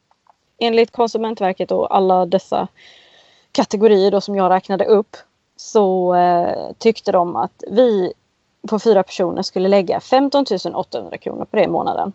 Enligt 0.57 0.91
Konsumentverket 0.91 1.71
och 1.71 1.95
alla 1.95 2.25
dessa 2.25 2.67
kategorier 3.51 4.11
då 4.11 4.21
som 4.21 4.35
jag 4.35 4.49
räknade 4.49 4.85
upp 4.85 5.17
så 5.55 6.15
eh, 6.15 6.71
tyckte 6.77 7.11
de 7.11 7.35
att 7.35 7.63
vi 7.67 8.13
på 8.69 8.79
fyra 8.79 9.03
personer 9.03 9.41
skulle 9.41 9.67
lägga 9.67 9.99
15 9.99 10.45
800 10.73 11.17
kronor 11.17 11.45
på 11.45 11.55
det 11.55 11.63
i 11.63 11.67
månaden. 11.67 12.13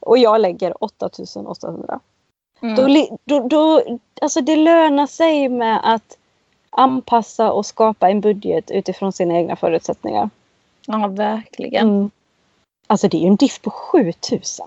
Och 0.00 0.18
jag 0.18 0.40
lägger 0.40 0.84
8 0.84 1.10
800. 1.46 2.00
Mm. 2.62 2.74
Då, 2.74 3.18
då, 3.24 3.48
då, 3.48 3.82
alltså 4.20 4.40
det 4.40 4.56
lönar 4.56 5.06
sig 5.06 5.48
med 5.48 5.80
att 5.94 6.16
anpassa 6.70 7.52
och 7.52 7.66
skapa 7.66 8.10
en 8.10 8.20
budget 8.20 8.70
utifrån 8.70 9.12
sina 9.12 9.34
egna 9.34 9.56
förutsättningar. 9.56 10.30
Ja, 10.86 11.06
verkligen. 11.06 11.88
Mm. 11.88 12.10
Alltså 12.86 13.08
det 13.08 13.16
är 13.16 13.20
ju 13.20 13.26
en 13.26 13.36
diff 13.36 13.60
på 13.60 13.70
7000. 13.70 14.66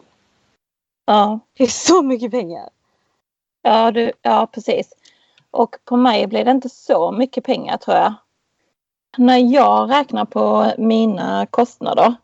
Ja. 1.05 1.39
Det 1.53 1.63
är 1.63 1.67
så 1.67 2.01
mycket 2.01 2.31
pengar. 2.31 2.69
Ja, 3.61 3.91
du, 3.91 4.11
ja, 4.21 4.47
precis. 4.51 4.93
Och 5.51 5.75
på 5.85 5.97
mig 5.97 6.27
blir 6.27 6.45
det 6.45 6.51
inte 6.51 6.69
så 6.69 7.11
mycket 7.11 7.43
pengar 7.43 7.77
tror 7.77 7.97
jag. 7.97 8.13
När 9.17 9.37
jag 9.37 9.89
räknar 9.89 10.25
på 10.25 10.71
mina 10.77 11.45
kostnader 11.45 12.15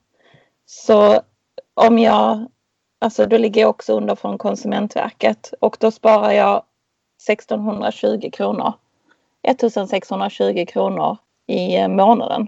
så 0.65 1.21
om 1.73 1.99
jag 1.99 2.47
Alltså 2.99 3.25
då 3.25 3.37
ligger 3.37 3.61
jag 3.61 3.69
också 3.69 3.93
under 3.93 4.15
från 4.15 4.37
Konsumentverket 4.37 5.53
och 5.59 5.77
då 5.79 5.91
sparar 5.91 6.31
jag 6.31 6.63
1620 7.29 8.29
kronor. 8.33 8.73
1620 9.43 10.65
kronor 10.67 11.17
i 11.47 11.75
eh, 11.75 11.87
månaden. 11.87 12.47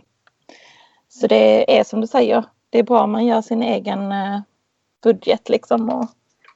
Så 1.10 1.28
det 1.28 1.80
är 1.80 1.84
som 1.84 2.02
du 2.02 2.08
säger, 2.08 2.44
det 2.70 2.80
är 2.80 2.84
bra 2.84 3.04
om 3.04 3.12
man 3.12 3.26
gör 3.26 3.42
sin 3.42 3.64
egen 3.64 4.12
eh, 4.12 4.40
budget 5.04 5.50
liksom 5.50 5.90
och 5.90 6.06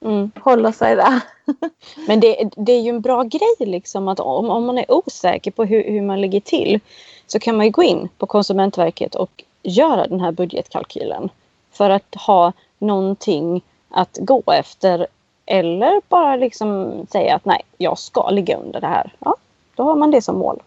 mm. 0.01 0.31
håller 0.39 0.71
sig 0.71 0.95
där. 0.95 1.21
Men 2.07 2.19
det, 2.19 2.49
det, 2.57 2.71
är 2.71 2.81
ju 2.81 2.89
en 2.89 3.01
bra 3.01 3.23
grej 3.23 3.55
liksom 3.59 4.07
att 4.07 4.19
om, 4.19 4.49
om 4.49 4.65
man 4.65 4.77
är 4.77 4.91
osäker 4.91 5.51
på 5.51 5.63
hur, 5.65 5.83
hur 5.83 6.01
man 6.01 6.21
ligger 6.21 6.39
till 6.39 6.79
så 7.27 7.39
kan 7.39 7.57
man 7.57 7.65
ju 7.65 7.71
gå 7.71 7.83
in 7.83 8.09
på 8.17 8.25
Konsumentverket 8.25 9.15
och 9.15 9.43
göra 9.63 10.07
den 10.07 10.19
här 10.19 10.31
budgetkalkylen. 10.31 11.29
För 11.71 11.89
att 11.89 12.15
ha 12.15 12.53
någonting 12.79 13.61
att 13.95 14.17
gå 14.21 14.43
efter. 14.51 15.07
Eller 15.45 16.01
bara 16.09 16.35
liksom 16.35 16.91
säga 17.11 17.35
att 17.35 17.45
nej, 17.45 17.61
jag 17.77 17.97
ska 17.97 18.29
ligga 18.29 18.57
under 18.57 18.81
det 18.81 18.87
här. 18.87 19.13
Ja, 19.19 19.35
då 19.75 19.83
har 19.83 19.95
man 19.95 20.11
det 20.11 20.21
som 20.21 20.37
mål. 20.37 20.63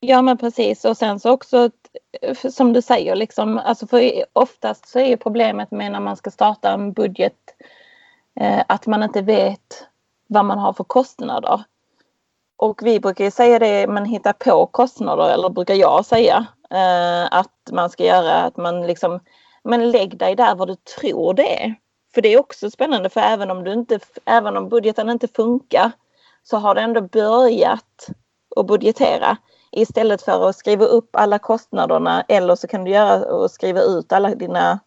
Ja 0.00 0.22
men 0.22 0.38
precis 0.38 0.84
och 0.84 0.96
sen 0.96 1.20
så 1.20 1.30
också 1.30 1.70
eh, 2.22 2.50
som 2.50 2.72
du 2.72 2.82
säger 2.82 3.16
liksom, 3.16 3.58
alltså 3.58 3.86
för 3.86 4.24
oftast 4.32 4.88
så 4.88 4.98
är 4.98 5.16
problemet 5.16 5.70
med 5.70 5.92
när 5.92 6.00
man 6.00 6.16
ska 6.16 6.30
starta 6.30 6.72
en 6.72 6.92
budget 6.92 7.36
eh, 8.40 8.62
att 8.66 8.86
man 8.86 9.02
inte 9.02 9.22
vet 9.22 9.86
vad 10.26 10.44
man 10.44 10.58
har 10.58 10.72
för 10.72 10.84
kostnader. 10.84 11.64
Och 12.56 12.80
vi 12.82 13.00
brukar 13.00 13.24
ju 13.24 13.30
säga 13.30 13.58
det, 13.58 13.86
man 13.86 14.04
hittar 14.04 14.32
på 14.32 14.66
kostnader 14.66 15.34
eller 15.34 15.48
brukar 15.48 15.74
jag 15.74 16.06
säga 16.06 16.46
eh, 16.70 17.38
att 17.38 17.70
man 17.72 17.90
ska 17.90 18.04
göra 18.04 18.34
att 18.34 18.56
man 18.56 18.86
liksom, 18.86 19.20
men 19.64 19.90
lägg 19.90 20.16
dig 20.16 20.36
där 20.36 20.54
vad 20.54 20.68
du 20.68 20.74
tror 20.74 21.34
det 21.34 21.64
är. 21.64 21.74
För 22.14 22.22
det 22.22 22.28
är 22.28 22.40
också 22.40 22.70
spännande 22.70 23.08
för 23.08 23.20
även 23.20 23.50
om, 23.50 23.64
du 23.64 23.72
inte, 23.72 23.98
även 24.24 24.56
om 24.56 24.68
budgeten 24.68 25.10
inte 25.10 25.28
funkar 25.28 25.90
så 26.42 26.56
har 26.56 26.74
du 26.74 26.80
ändå 26.80 27.00
börjat 27.00 28.08
att 28.56 28.66
budgetera 28.66 29.36
istället 29.70 30.22
för 30.22 30.48
att 30.48 30.56
skriva 30.56 30.84
upp 30.84 31.16
alla 31.16 31.38
kostnaderna 31.38 32.24
eller 32.28 32.54
så 32.54 32.68
kan 32.68 32.84
du 32.84 32.90
göra 32.90 33.34
och 33.34 33.50
skriva 33.50 33.80
ut 33.80 34.12
alla 34.12 34.34
dina 34.34 34.80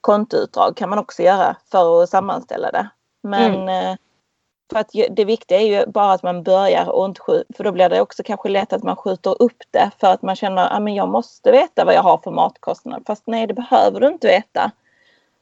kontoutdrag 0.00 0.76
kan 0.76 0.90
man 0.90 0.98
också 0.98 1.22
göra 1.22 1.56
för 1.70 2.02
att 2.02 2.10
sammanställa 2.10 2.70
det. 2.70 2.88
Men 3.22 3.54
mm. 3.54 3.68
Eh, 3.68 3.96
för 4.70 4.78
att 4.78 4.90
det 5.10 5.24
viktiga 5.24 5.60
är 5.60 5.66
ju 5.66 5.86
bara 5.86 6.12
att 6.12 6.22
man 6.22 6.42
börjar 6.42 6.88
och 6.88 7.06
inte 7.06 7.20
skjuter, 7.20 7.54
för 7.56 7.64
då 7.64 7.72
blir 7.72 7.88
det 7.88 8.00
också 8.00 8.22
kanske 8.22 8.48
lätt 8.48 8.72
att 8.72 8.82
man 8.82 8.96
skjuter 8.96 9.42
upp 9.42 9.62
det 9.70 9.90
för 10.00 10.06
att 10.06 10.22
man 10.22 10.36
känner 10.36 10.66
att 10.66 10.82
ah, 10.82 10.88
jag 10.88 11.08
måste 11.08 11.52
veta 11.52 11.84
vad 11.84 11.94
jag 11.94 12.02
har 12.02 12.18
för 12.18 12.30
matkostnader. 12.30 13.02
Fast 13.06 13.26
nej, 13.26 13.46
det 13.46 13.54
behöver 13.54 14.00
du 14.00 14.06
inte 14.06 14.26
veta. 14.26 14.70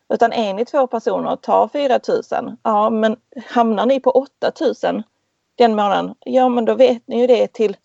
Utan 0.09 0.33
är 0.33 0.55
ni 0.55 0.65
två 0.65 0.87
personer, 0.87 1.37
ta 1.37 1.69
4 1.69 2.01
000. 2.33 2.57
Ja, 2.63 2.91
men 2.91 3.17
hamnar 3.47 3.87
ni 3.87 4.01
på 4.01 4.11
8 4.11 4.53
000 4.85 5.03
den 5.55 5.77
månaden, 5.77 6.15
ja 6.21 6.49
men 6.49 6.65
då 6.65 6.75
vet 6.75 7.09
ni 7.09 7.21
ju 7.21 7.27
det 7.27 7.53
till 7.53 7.77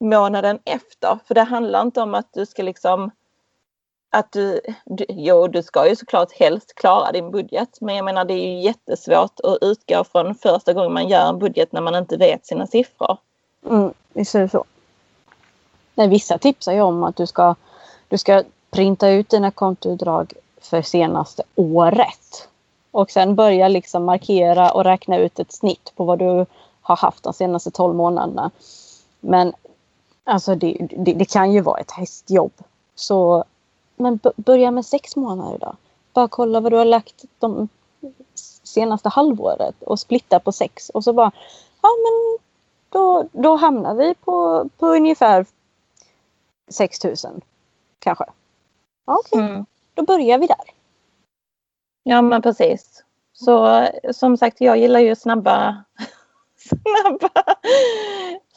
månaden 0.00 0.58
efter. 0.64 1.18
För 1.26 1.34
det 1.34 1.42
handlar 1.42 1.82
inte 1.82 2.00
om 2.00 2.14
att 2.14 2.28
du 2.32 2.46
ska 2.46 2.62
liksom 2.62 3.10
att 4.10 4.32
du, 4.32 4.60
du, 4.84 5.04
jo 5.08 5.48
du 5.48 5.62
ska 5.62 5.88
ju 5.88 5.96
såklart 5.96 6.32
helst 6.32 6.74
klara 6.74 7.12
din 7.12 7.30
budget 7.30 7.80
men 7.80 7.96
jag 7.96 8.04
menar 8.04 8.24
det 8.24 8.34
är 8.34 8.48
ju 8.48 8.60
jättesvårt 8.60 9.40
att 9.40 9.58
utgå 9.60 10.04
från 10.04 10.34
första 10.34 10.72
gången 10.72 10.92
man 10.92 11.08
gör 11.08 11.28
en 11.28 11.38
budget 11.38 11.72
när 11.72 11.80
man 11.80 11.94
inte 11.94 12.16
vet 12.16 12.46
sina 12.46 12.66
siffror. 12.66 13.18
Mm, 13.66 13.92
visst 14.12 14.34
är 14.34 14.40
det 14.40 14.48
så. 14.48 14.64
Nej, 15.94 16.08
vissa 16.08 16.38
tipsar 16.38 16.72
ju 16.72 16.80
om 16.80 17.04
att 17.04 17.16
du 17.16 17.26
ska, 17.26 17.54
du 18.08 18.18
ska 18.18 18.42
printa 18.70 19.08
ut 19.08 19.28
dina 19.28 19.50
kontoutdrag 19.50 20.32
för 20.64 20.82
senaste 20.82 21.42
året. 21.54 22.48
Och 22.90 23.10
sen 23.10 23.34
börja 23.34 23.68
liksom 23.68 24.04
markera 24.04 24.70
och 24.70 24.84
räkna 24.84 25.18
ut 25.18 25.38
ett 25.38 25.52
snitt 25.52 25.92
på 25.96 26.04
vad 26.04 26.18
du 26.18 26.46
har 26.80 26.96
haft 26.96 27.22
de 27.22 27.32
senaste 27.32 27.70
12 27.70 27.94
månaderna. 27.94 28.50
Men 29.20 29.52
alltså 30.24 30.54
det, 30.54 30.88
det, 30.90 31.12
det, 31.12 31.24
kan 31.24 31.52
ju 31.52 31.60
vara 31.60 31.80
ett 31.80 31.90
hästjobb. 31.90 32.52
Så 32.94 33.44
men 33.96 34.20
börja 34.36 34.70
med 34.70 34.86
sex 34.86 35.16
månader 35.16 35.58
då. 35.58 35.76
Bara 36.12 36.28
kolla 36.28 36.60
vad 36.60 36.72
du 36.72 36.76
har 36.76 36.84
lagt 36.84 37.24
de 37.38 37.68
senaste 38.62 39.08
halvåret 39.08 39.82
och 39.82 40.00
splitta 40.00 40.40
på 40.40 40.52
sex 40.52 40.88
och 40.88 41.04
så 41.04 41.12
bara 41.12 41.32
ja 41.82 41.88
men 41.88 42.38
då, 42.88 43.28
då 43.32 43.56
hamnar 43.56 43.94
vi 43.94 44.14
på, 44.14 44.68
på 44.78 44.86
ungefär 44.86 45.46
6000 46.68 47.40
kanske. 47.98 48.24
Okej, 49.04 49.42
okay. 49.42 49.50
mm 49.50 49.66
då 49.94 50.02
börjar 50.02 50.38
vi 50.38 50.46
där. 50.46 50.74
Ja 52.02 52.22
men 52.22 52.42
precis. 52.42 53.04
Så 53.32 53.86
som 54.12 54.36
sagt 54.36 54.60
jag 54.60 54.78
gillar 54.78 55.00
ju 55.00 55.16
snabba 55.16 55.84
snabba, 56.56 57.54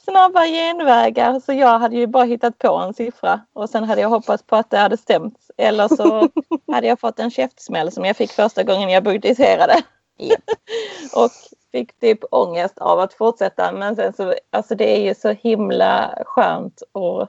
snabba 0.04 0.46
genvägar. 0.46 1.40
Så 1.40 1.54
jag 1.54 1.80
hade 1.80 1.96
ju 1.96 2.08
bara 2.08 2.24
hittat 2.24 2.58
på 2.58 2.76
en 2.76 2.94
siffra 2.94 3.42
och 3.54 3.70
sen 3.70 3.84
hade 3.84 4.02
jag 4.02 4.10
hoppats 4.10 4.44
på 4.44 4.56
att 4.56 4.70
det 4.70 4.78
hade 4.78 4.98
stämt. 4.98 5.50
Eller 5.58 5.88
så 5.88 6.30
hade 6.72 6.88
jag 6.88 7.00
fått 7.00 7.20
en 7.20 7.32
käftsmäll 7.32 7.92
som 7.92 8.06
jag 8.06 8.18
fick 8.18 8.32
första 8.32 8.64
gången 8.64 8.90
jag 8.90 9.04
budgeterade. 9.04 9.82
Yep. 10.20 10.44
och 11.16 11.32
fick 11.72 12.00
typ 12.00 12.20
ångest 12.32 12.78
av 12.78 13.00
att 13.00 13.14
fortsätta. 13.14 13.72
Men 13.72 13.96
sen 13.96 14.14
så, 14.14 14.34
alltså 14.50 14.76
det 14.76 14.98
är 14.98 15.02
ju 15.02 15.16
så 15.16 15.30
himla 15.30 16.24
skönt 16.26 16.84
och 16.92 17.28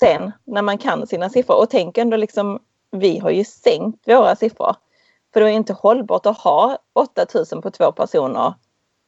sen 0.00 0.32
när 0.44 0.62
man 0.62 0.78
kan 0.78 1.06
sina 1.06 1.30
siffror 1.30 1.62
och 1.62 1.70
tänk 1.70 1.98
ändå 1.98 2.16
liksom 2.16 2.60
vi 2.92 3.18
har 3.18 3.30
ju 3.30 3.44
sänkt 3.44 4.08
våra 4.08 4.36
siffror. 4.36 4.76
För 5.32 5.40
det 5.40 5.50
är 5.50 5.54
inte 5.54 5.72
hållbart 5.72 6.26
att 6.26 6.38
ha 6.38 6.78
8000 6.92 7.62
på 7.62 7.70
två 7.70 7.92
personer 7.92 8.54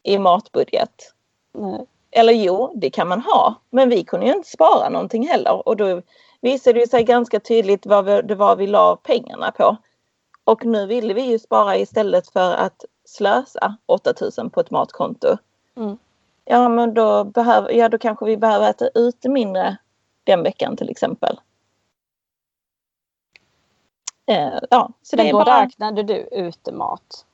i 0.03 0.19
matbudget. 0.19 1.13
Nej. 1.53 1.87
Eller 2.11 2.33
jo, 2.33 2.73
det 2.75 2.91
kan 2.91 3.09
man 3.09 3.21
ha. 3.21 3.55
Men 3.71 3.89
vi 3.89 4.05
kunde 4.05 4.27
ju 4.27 4.33
inte 4.33 4.49
spara 4.49 4.89
någonting 4.89 5.29
heller. 5.29 5.69
Och 5.69 5.77
då 5.77 6.03
visade 6.41 6.81
det 6.81 6.91
sig 6.91 7.05
ganska 7.05 7.41
tydligt 7.41 7.87
vad 7.87 8.29
det 8.29 8.35
var 8.35 8.57
vi 8.57 8.67
la 8.67 8.97
pengarna 8.97 9.53
på. 9.53 9.77
Och 10.45 10.65
nu 10.65 10.87
ville 10.87 11.15
vi 11.15 11.23
ju 11.23 11.39
spara 11.39 11.77
istället 11.77 12.29
för 12.29 12.53
att 12.53 12.85
slösa 13.05 13.77
8000 13.87 14.51
på 14.51 14.61
ett 14.61 14.71
matkonto. 14.71 15.37
Mm. 15.77 15.99
Ja 16.45 16.69
men 16.69 16.95
då, 16.95 17.25
behöver, 17.25 17.71
ja, 17.71 17.89
då 17.89 17.99
kanske 17.99 18.25
vi 18.25 18.37
behöver 18.37 18.71
äta 18.71 18.89
ute 18.95 19.29
mindre 19.29 19.77
den 20.25 20.43
veckan 20.43 20.77
till 20.77 20.91
exempel. 20.91 21.41
Eh, 24.27 24.59
ja, 24.71 24.91
så 25.03 25.17
men 25.17 25.27
det 25.27 25.33
då 25.33 25.45
bara... 25.45 25.63
räknade 25.63 26.03
du 26.03 26.29
utemat? 26.33 27.25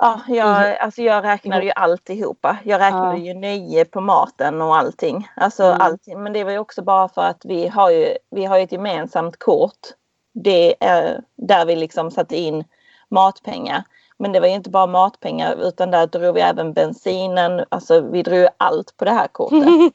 Ja, 0.00 0.20
jag, 0.28 0.66
mm. 0.66 0.76
alltså 0.80 1.02
jag 1.02 1.24
räknade 1.24 1.64
ju 1.64 1.70
alltihopa. 1.70 2.58
Jag 2.64 2.80
räknade 2.80 3.18
ja. 3.18 3.24
ju 3.24 3.34
nöje 3.34 3.84
på 3.84 4.00
maten 4.00 4.62
och 4.62 4.76
allting. 4.76 5.28
Alltså 5.36 5.64
mm. 5.64 5.80
allting. 5.80 6.22
Men 6.22 6.32
det 6.32 6.44
var 6.44 6.50
ju 6.50 6.58
också 6.58 6.82
bara 6.82 7.08
för 7.08 7.22
att 7.22 7.44
vi 7.44 7.68
har 7.68 7.90
ju, 7.90 8.16
vi 8.30 8.44
har 8.44 8.58
ett 8.58 8.72
gemensamt 8.72 9.38
kort. 9.38 9.88
Det 10.34 10.84
är 10.84 11.20
där 11.36 11.66
vi 11.66 11.76
liksom 11.76 12.10
satte 12.10 12.36
in 12.36 12.64
matpengar. 13.08 13.84
Men 14.18 14.32
det 14.32 14.40
var 14.40 14.48
ju 14.48 14.54
inte 14.54 14.70
bara 14.70 14.86
matpengar 14.86 15.56
utan 15.68 15.90
där 15.90 16.06
drog 16.06 16.34
vi 16.34 16.40
även 16.40 16.72
bensinen. 16.72 17.64
Alltså 17.68 18.00
vi 18.00 18.22
drog 18.22 18.48
allt 18.56 18.96
på 18.96 19.04
det 19.04 19.10
här 19.10 19.28
kortet. 19.28 19.94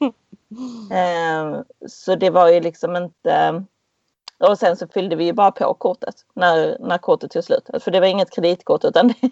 eh, 0.92 1.60
så 1.88 2.14
det 2.14 2.30
var 2.30 2.48
ju 2.48 2.60
liksom 2.60 2.96
inte 2.96 3.64
och 4.38 4.58
sen 4.58 4.76
så 4.76 4.88
fyllde 4.88 5.16
vi 5.16 5.24
ju 5.24 5.32
bara 5.32 5.50
på 5.50 5.74
kortet 5.74 6.14
när, 6.34 6.76
när 6.80 6.98
kortet 6.98 7.30
tog 7.30 7.44
slut. 7.44 7.70
För 7.80 7.90
det 7.90 8.00
var 8.00 8.06
inget 8.06 8.30
kreditkort 8.30 8.84
utan 8.84 9.08
det, 9.20 9.30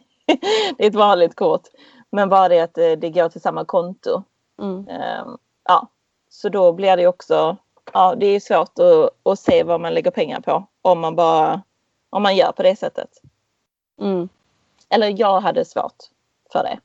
det 0.79 0.85
är 0.85 0.89
ett 0.89 0.95
vanligt 0.95 1.37
kort. 1.37 1.63
Men 2.11 2.29
bara 2.29 2.49
det 2.49 2.61
att 2.61 2.75
det, 2.75 2.97
det 2.97 3.11
går 3.11 3.29
till 3.29 3.41
samma 3.41 3.65
konto. 3.65 4.23
Mm. 4.63 4.77
Um, 4.79 5.39
ja, 5.69 5.89
så 6.31 6.49
då 6.49 6.73
blir 6.73 6.97
det 6.97 7.07
också, 7.07 7.57
ja 7.93 8.15
det 8.15 8.27
är 8.27 8.41
svårt 8.41 8.79
att, 8.79 9.33
att 9.33 9.39
se 9.39 9.65
vad 9.65 9.81
man 9.81 9.95
lägger 9.95 10.11
pengar 10.11 10.41
på 10.41 10.67
om 10.83 11.01
man 11.01 11.17
bara, 11.17 11.63
om 12.11 12.23
man 12.23 12.37
gör 12.37 12.53
på 12.53 12.63
det 12.63 12.77
sättet. 12.77 13.11
Mm. 14.01 14.29
Eller 14.89 15.21
jag 15.21 15.41
hade 15.41 15.65
svårt 15.65 15.97
för 16.53 16.63
det. 16.63 16.79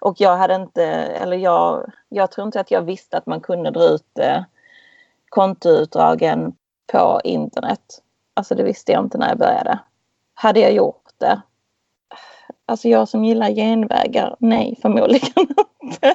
Och 0.00 0.20
jag 0.20 0.36
hade 0.36 0.54
inte, 0.54 0.84
eller 0.84 1.36
jag, 1.36 1.92
jag 2.08 2.30
tror 2.30 2.46
inte 2.46 2.60
att 2.60 2.70
jag 2.70 2.82
visste 2.82 3.16
att 3.18 3.26
man 3.26 3.40
kunde 3.40 3.70
dra 3.70 3.84
ut 3.84 4.18
eh, 4.18 4.42
kontoutdragen 5.28 6.56
på 6.92 7.20
internet. 7.24 8.02
Alltså 8.34 8.54
det 8.54 8.62
visste 8.62 8.92
jag 8.92 9.04
inte 9.04 9.18
när 9.18 9.28
jag 9.28 9.38
började. 9.38 9.78
Hade 10.34 10.60
jag 10.60 10.72
gjort 10.72 11.10
det? 11.18 11.42
Alltså 12.66 12.88
jag 12.88 13.08
som 13.08 13.24
gillar 13.24 13.50
genvägar, 13.50 14.36
nej 14.38 14.78
förmodligen 14.82 15.46
inte. 15.82 16.14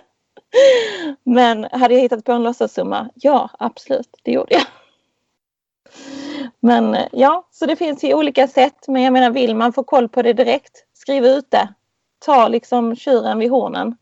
Men 1.23 1.67
hade 1.71 1.93
jag 1.93 2.01
hittat 2.01 2.23
på 2.23 2.31
en 2.31 2.43
låtsassumma? 2.43 3.09
Ja, 3.15 3.49
absolut, 3.59 4.19
det 4.23 4.31
gjorde 4.31 4.53
jag. 4.53 4.63
Men 6.59 6.97
ja, 7.11 7.47
så 7.51 7.65
det 7.65 7.75
finns 7.75 8.03
ju 8.03 8.13
olika 8.13 8.47
sätt. 8.47 8.87
Men 8.87 9.01
jag 9.01 9.13
menar, 9.13 9.31
vill 9.31 9.55
man 9.55 9.73
få 9.73 9.83
koll 9.83 10.09
på 10.09 10.21
det 10.21 10.33
direkt, 10.33 10.85
skriv 10.93 11.25
ut 11.25 11.51
det. 11.51 11.73
Ta 12.19 12.47
liksom 12.47 12.95
tjuren 12.95 13.39
vid 13.39 13.51
hornen 13.51 13.97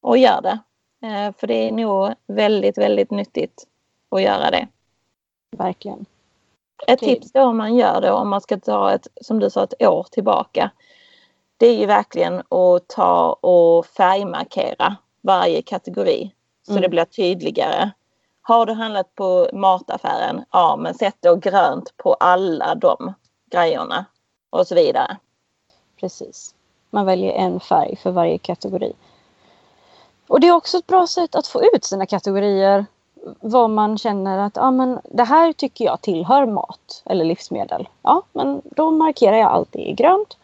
och 0.00 0.18
gör 0.18 0.40
det. 0.42 0.58
Eh, 1.06 1.34
för 1.38 1.46
det 1.46 1.68
är 1.68 1.72
nog 1.72 2.14
väldigt, 2.26 2.78
väldigt 2.78 3.10
nyttigt 3.10 3.66
att 4.10 4.22
göra 4.22 4.50
det. 4.50 4.68
Verkligen. 5.58 6.06
Ett 6.86 6.98
tips 6.98 7.32
då 7.32 7.42
om 7.42 7.56
man 7.56 7.76
gör 7.76 8.00
det, 8.00 8.12
om 8.12 8.28
man 8.28 8.40
ska 8.40 8.60
ta 8.60 8.92
ett, 8.92 9.06
som 9.20 9.38
du 9.38 9.50
sa, 9.50 9.64
ett 9.64 9.82
år 9.82 10.06
tillbaka. 10.10 10.70
Det 11.56 11.66
är 11.66 11.74
ju 11.74 11.86
verkligen 11.86 12.38
att 12.38 12.88
ta 12.88 13.32
och 13.32 13.86
färgmarkera 13.86 14.96
varje 15.20 15.62
kategori 15.62 16.34
så 16.62 16.72
mm. 16.72 16.82
det 16.82 16.88
blir 16.88 17.04
tydligare. 17.04 17.90
Har 18.42 18.66
du 18.66 18.72
handlat 18.72 19.14
på 19.14 19.48
mataffären? 19.52 20.44
Ja, 20.50 20.76
men 20.76 20.94
sätt 20.94 21.16
då 21.20 21.36
grönt 21.36 21.96
på 21.96 22.14
alla 22.14 22.74
de 22.74 23.14
grejerna 23.50 24.04
och 24.50 24.66
så 24.66 24.74
vidare. 24.74 25.16
Precis. 26.00 26.54
Man 26.90 27.06
väljer 27.06 27.32
en 27.32 27.60
färg 27.60 27.96
för 27.96 28.10
varje 28.10 28.38
kategori. 28.38 28.92
Och 30.28 30.40
det 30.40 30.48
är 30.48 30.52
också 30.52 30.78
ett 30.78 30.86
bra 30.86 31.06
sätt 31.06 31.34
att 31.34 31.46
få 31.46 31.62
ut 31.62 31.84
sina 31.84 32.06
kategorier. 32.06 32.86
Vad 33.40 33.70
man 33.70 33.98
känner 33.98 34.38
att 34.38 34.58
ah, 34.58 34.70
men 34.70 35.00
det 35.04 35.24
här 35.24 35.52
tycker 35.52 35.84
jag 35.84 36.00
tillhör 36.00 36.46
mat 36.46 37.02
eller 37.04 37.24
livsmedel. 37.24 37.88
Ja, 38.02 38.22
men 38.32 38.62
då 38.64 38.90
markerar 38.90 39.36
jag 39.36 39.50
alltid 39.50 39.80
i 39.80 39.92
grönt. 39.92 40.36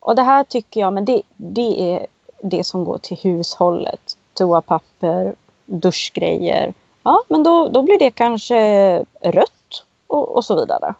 Och 0.00 0.16
det 0.16 0.22
här 0.22 0.44
tycker 0.44 0.80
jag, 0.80 0.92
men 0.92 1.04
det, 1.04 1.22
det 1.36 1.94
är 1.94 2.06
det 2.42 2.64
som 2.64 2.84
går 2.84 2.98
till 2.98 3.16
hushållet. 3.16 4.16
Toapapper, 4.34 5.34
duschgrejer. 5.66 6.74
Ja, 7.02 7.22
men 7.28 7.42
då, 7.42 7.68
då 7.68 7.82
blir 7.82 7.98
det 7.98 8.10
kanske 8.10 8.98
rött 9.20 9.84
och, 10.06 10.36
och 10.36 10.44
så 10.44 10.54
vidare. 10.54 10.94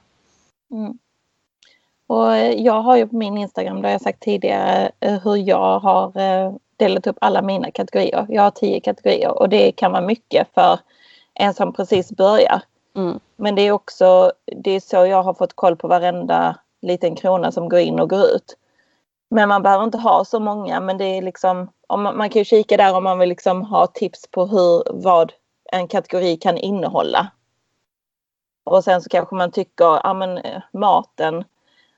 Mm. 0.70 0.98
Och 2.07 2.37
jag 2.38 2.83
har 2.83 2.96
ju 2.96 3.07
på 3.07 3.16
min 3.16 3.38
Instagram, 3.38 3.83
det 3.83 3.88
har 3.88 3.92
jag 3.92 4.01
sagt 4.01 4.20
tidigare, 4.20 4.90
eh, 5.01 5.18
hur 5.25 5.37
jag 5.37 5.79
har 5.79 6.20
eh, 6.20 6.53
delat 6.77 7.07
upp 7.07 7.16
alla 7.20 7.42
mina 7.42 7.70
kategorier. 7.70 8.27
Jag 8.29 8.42
har 8.42 8.51
tio 8.51 8.81
kategorier 8.81 9.38
och 9.38 9.48
det 9.48 9.72
kan 9.72 9.92
vara 9.92 10.03
mycket 10.03 10.48
för 10.55 10.79
en 11.35 11.55
som 11.55 11.73
precis 11.73 12.12
börjar. 12.12 12.62
Mm. 12.97 13.21
Men 13.37 13.55
det 13.55 13.62
är 13.62 13.73
också, 13.73 14.33
det 14.57 14.71
är 14.71 14.81
så 14.81 14.97
jag 14.97 15.23
har 15.23 15.35
fått 15.35 15.57
koll 15.57 15.77
på 15.77 15.88
varenda 15.88 16.57
liten 16.83 17.16
krona 17.16 17.53
som 17.53 17.68
går 17.68 17.81
in 17.81 18.01
och 18.01 18.11
går 18.11 18.25
ut. 18.25 18.57
Men 19.31 19.49
man 19.49 19.62
behöver 19.62 19.85
inte 19.85 19.99
ha 19.99 20.25
så 20.25 20.40
många 20.40 20.81
men 20.81 20.99
det 20.99 21.05
är 21.05 21.23
liksom, 21.23 21.71
om 21.87 22.03
man, 22.03 22.16
man 22.16 22.31
kan 22.31 22.40
ju 22.40 22.45
kika 22.45 22.77
där 22.77 22.97
om 22.97 23.05
man 23.05 23.18
vill 23.18 23.29
liksom 23.29 23.62
ha 23.62 23.87
tips 23.87 24.31
på 24.31 24.47
hur, 24.47 24.83
vad 25.03 25.33
en 25.73 25.88
kategori 25.88 26.37
kan 26.37 26.59
innehålla. 26.59 27.31
Och 28.64 28.85
sen 28.85 29.03
så 29.03 29.09
kanske 29.09 29.35
man 29.35 29.51
tycker, 29.51 30.01
ja 30.05 30.14
men 30.14 30.38
eh, 30.38 30.62
maten 30.73 31.45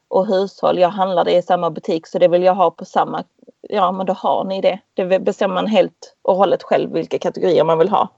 och 0.08 0.26
hushåll, 0.26 0.78
jag 0.78 0.88
handlar 0.88 1.24
det 1.24 1.36
i 1.36 1.42
samma 1.42 1.70
butik 1.70 2.06
så 2.06 2.18
det 2.18 2.28
vill 2.28 2.42
jag 2.42 2.54
ha 2.54 2.70
på 2.70 2.84
samma, 2.84 3.24
ja 3.60 3.92
men 3.92 4.06
då 4.06 4.12
har 4.12 4.44
ni 4.44 4.60
det. 4.60 4.78
Det 4.94 5.20
bestämmer 5.20 5.54
man 5.54 5.66
helt 5.66 6.16
och 6.22 6.36
hållet 6.36 6.62
själv 6.62 6.92
vilka 6.92 7.18
kategorier 7.18 7.64
man 7.64 7.78
vill 7.78 7.88
ha. 7.88 8.08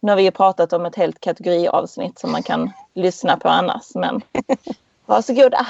Nu 0.00 0.12
har 0.12 0.16
vi 0.16 0.22
ju 0.22 0.30
pratat 0.30 0.72
om 0.72 0.86
ett 0.86 0.96
helt 0.96 1.20
kategoriavsnitt 1.20 2.18
som 2.18 2.32
man 2.32 2.42
kan 2.42 2.72
lyssna 2.94 3.36
på 3.36 3.48
annars 3.48 3.94
men 3.94 4.20
varsågoda. 5.06 5.66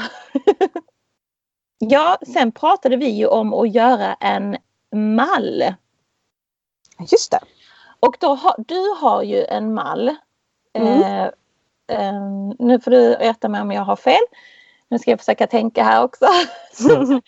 Ja, 1.78 2.18
sen 2.26 2.52
pratade 2.52 2.96
vi 2.96 3.08
ju 3.08 3.26
om 3.26 3.54
att 3.54 3.74
göra 3.74 4.14
en 4.14 4.56
mall. 4.92 5.64
Just 6.98 7.30
det. 7.30 7.40
Och 8.00 8.16
då 8.20 8.34
har, 8.34 8.54
du 8.58 8.94
har 9.00 9.22
ju 9.22 9.44
en 9.44 9.74
mall. 9.74 10.16
Mm. 10.72 11.02
Eh, 11.02 11.30
eh, 11.98 12.22
nu 12.58 12.80
får 12.80 12.90
du 12.90 13.14
rätta 13.14 13.48
mig 13.48 13.60
om 13.60 13.70
jag 13.70 13.82
har 13.82 13.96
fel. 13.96 14.22
Nu 14.88 14.98
ska 14.98 15.10
jag 15.10 15.20
försöka 15.20 15.46
tänka 15.46 15.84
här 15.84 16.04
också. 16.04 16.26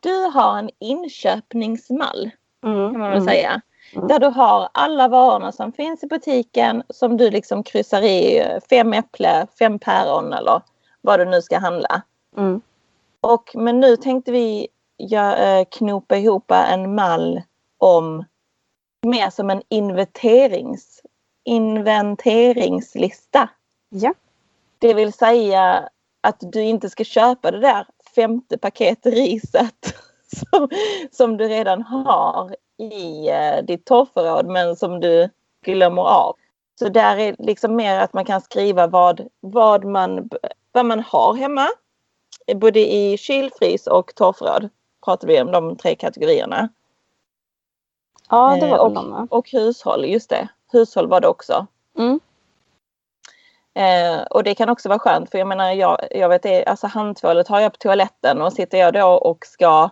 du 0.00 0.14
har 0.14 0.58
en 0.58 0.70
inköpningsmall 0.78 2.30
mm. 2.64 2.90
kan 2.90 3.00
man 3.00 3.10
väl 3.10 3.18
mm. 3.18 3.28
säga. 3.28 3.60
Där 3.92 4.18
du 4.18 4.26
har 4.26 4.68
alla 4.74 5.08
varorna 5.08 5.52
som 5.52 5.72
finns 5.72 6.02
i 6.02 6.06
butiken 6.06 6.82
som 6.88 7.16
du 7.16 7.30
liksom 7.30 7.62
kryssar 7.62 8.02
i. 8.02 8.44
Fem 8.70 8.92
äpple, 8.92 9.46
fem 9.58 9.78
päron 9.78 10.32
eller 10.32 10.62
vad 11.00 11.20
du 11.20 11.24
nu 11.24 11.42
ska 11.42 11.58
handla. 11.58 12.02
Mm. 12.36 12.60
Och, 13.20 13.50
men 13.54 13.80
nu 13.80 13.96
tänkte 13.96 14.32
vi 14.32 14.68
ja, 14.96 15.36
eh, 15.36 15.66
knopa 15.70 16.16
ihop 16.16 16.50
en 16.50 16.94
mall 16.94 17.42
om 17.78 18.24
mer 19.06 19.30
som 19.30 19.50
en 19.50 19.62
inventerings, 19.68 21.02
inventeringslista. 21.44 23.48
Ja. 23.88 24.14
Det 24.78 24.94
vill 24.94 25.12
säga 25.12 25.88
att 26.20 26.36
du 26.40 26.62
inte 26.62 26.90
ska 26.90 27.04
köpa 27.04 27.50
det 27.50 27.60
där 27.60 27.86
femte 28.14 28.58
paket 28.58 29.06
riset 29.06 29.86
som, 30.36 30.68
som 31.10 31.36
du 31.36 31.48
redan 31.48 31.82
har 31.82 32.56
i 32.80 33.28
eh, 33.28 33.64
ditt 33.64 33.84
torrförråd 33.84 34.46
men 34.46 34.76
som 34.76 35.00
du 35.00 35.28
glömmer 35.64 36.02
av. 36.02 36.36
Så 36.78 36.88
där 36.88 37.16
är 37.16 37.36
liksom 37.38 37.76
mer 37.76 38.00
att 38.00 38.12
man 38.12 38.24
kan 38.24 38.40
skriva 38.40 38.86
vad, 38.86 39.28
vad, 39.40 39.84
man, 39.84 40.28
vad 40.72 40.86
man 40.86 41.00
har 41.00 41.34
hemma. 41.34 41.68
Både 42.54 42.92
i 42.92 43.16
kylfrys 43.18 43.86
och 43.86 44.14
torrförråd 44.14 44.68
pratar 45.04 45.28
vi 45.28 45.40
om 45.40 45.52
de 45.52 45.76
tre 45.76 45.94
kategorierna. 45.94 46.68
Ja, 48.28 48.56
det 48.60 48.66
var 48.66 48.76
eh, 48.76 48.82
och, 48.82 48.92
de. 48.92 49.28
och 49.30 49.50
hushåll, 49.50 50.04
just 50.04 50.30
det. 50.30 50.48
Hushåll 50.72 51.08
var 51.08 51.20
det 51.20 51.28
också. 51.28 51.66
Mm. 51.98 52.20
Eh, 53.74 54.22
och 54.22 54.44
det 54.44 54.54
kan 54.54 54.68
också 54.68 54.88
vara 54.88 54.98
skönt 54.98 55.30
för 55.30 55.38
jag 55.38 55.48
menar 55.48 55.72
jag, 55.72 55.98
jag 56.10 56.28
vet 56.28 56.68
alltså 56.68 56.86
handtvålet 56.86 57.48
har 57.48 57.60
jag 57.60 57.72
på 57.72 57.78
toaletten 57.78 58.42
och 58.42 58.52
sitter 58.52 58.78
jag 58.78 58.94
då 58.94 59.06
och 59.06 59.46
ska 59.46 59.90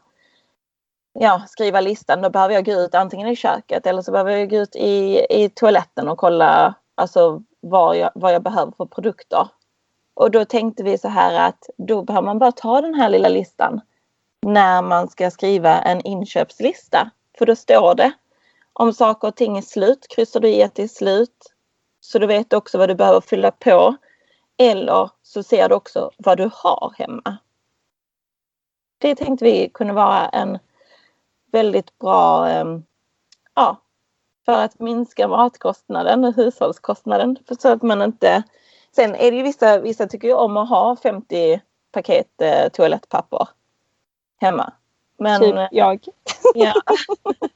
ja, 1.12 1.42
skriva 1.48 1.80
listan 1.80 2.22
då 2.22 2.30
behöver 2.30 2.54
jag 2.54 2.64
gå 2.64 2.72
ut 2.72 2.94
antingen 2.94 3.28
i 3.28 3.36
köket 3.36 3.86
eller 3.86 4.02
så 4.02 4.12
behöver 4.12 4.30
jag 4.30 4.50
gå 4.50 4.56
ut 4.56 4.76
i, 4.76 5.26
i 5.30 5.50
toaletten 5.54 6.08
och 6.08 6.18
kolla 6.18 6.74
alltså 6.94 7.42
vad 7.60 7.96
jag, 7.96 8.10
vad 8.14 8.34
jag 8.34 8.42
behöver 8.42 8.72
för 8.76 8.86
produkter. 8.86 9.48
Och 10.14 10.30
då 10.30 10.44
tänkte 10.44 10.82
vi 10.82 10.98
så 10.98 11.08
här 11.08 11.48
att 11.48 11.68
då 11.76 12.02
behöver 12.02 12.26
man 12.26 12.38
bara 12.38 12.52
ta 12.52 12.80
den 12.80 12.94
här 12.94 13.08
lilla 13.08 13.28
listan 13.28 13.80
när 14.42 14.82
man 14.82 15.08
ska 15.08 15.30
skriva 15.30 15.82
en 15.82 16.00
inköpslista. 16.00 17.10
För 17.38 17.46
då 17.46 17.56
står 17.56 17.94
det 17.94 18.12
om 18.72 18.92
saker 18.92 19.28
och 19.28 19.36
ting 19.36 19.58
är 19.58 19.62
slut, 19.62 20.06
kryssar 20.08 20.40
du 20.40 20.48
i 20.48 20.62
att 20.62 20.74
det 20.74 20.82
är 20.82 20.88
slut. 20.88 21.54
Så 22.00 22.18
du 22.18 22.26
vet 22.26 22.52
också 22.52 22.78
vad 22.78 22.88
du 22.88 22.94
behöver 22.94 23.20
fylla 23.20 23.50
på. 23.50 23.96
Eller 24.56 25.10
så 25.22 25.42
ser 25.42 25.68
du 25.68 25.74
också 25.74 26.10
vad 26.16 26.38
du 26.38 26.50
har 26.52 26.94
hemma. 26.98 27.38
Det 28.98 29.14
tänkte 29.14 29.44
vi 29.44 29.70
kunde 29.74 29.92
vara 29.92 30.28
en 30.28 30.58
väldigt 31.52 31.98
bra 31.98 32.48
ehm, 32.48 32.82
ja, 33.54 33.76
för 34.44 34.52
att 34.52 34.78
minska 34.78 35.28
matkostnaden 35.28 36.24
och 36.24 36.34
hushållskostnaden. 36.34 37.38
För 37.48 37.54
så 37.54 37.68
att 37.68 37.82
man 37.82 38.02
inte... 38.02 38.42
Sen 38.96 39.14
är 39.14 39.30
det 39.30 39.36
ju 39.36 39.42
vissa, 39.42 39.80
vissa 39.80 40.06
tycker 40.06 40.28
ju 40.28 40.34
om 40.34 40.56
att 40.56 40.68
ha 40.68 40.96
50 40.96 41.60
paket 41.92 42.42
eh, 42.42 42.68
toalettpapper 42.68 43.48
hemma. 44.40 44.72
Men, 45.18 45.40
typ 45.40 45.54
jag. 45.70 46.04
Ja. 46.54 46.72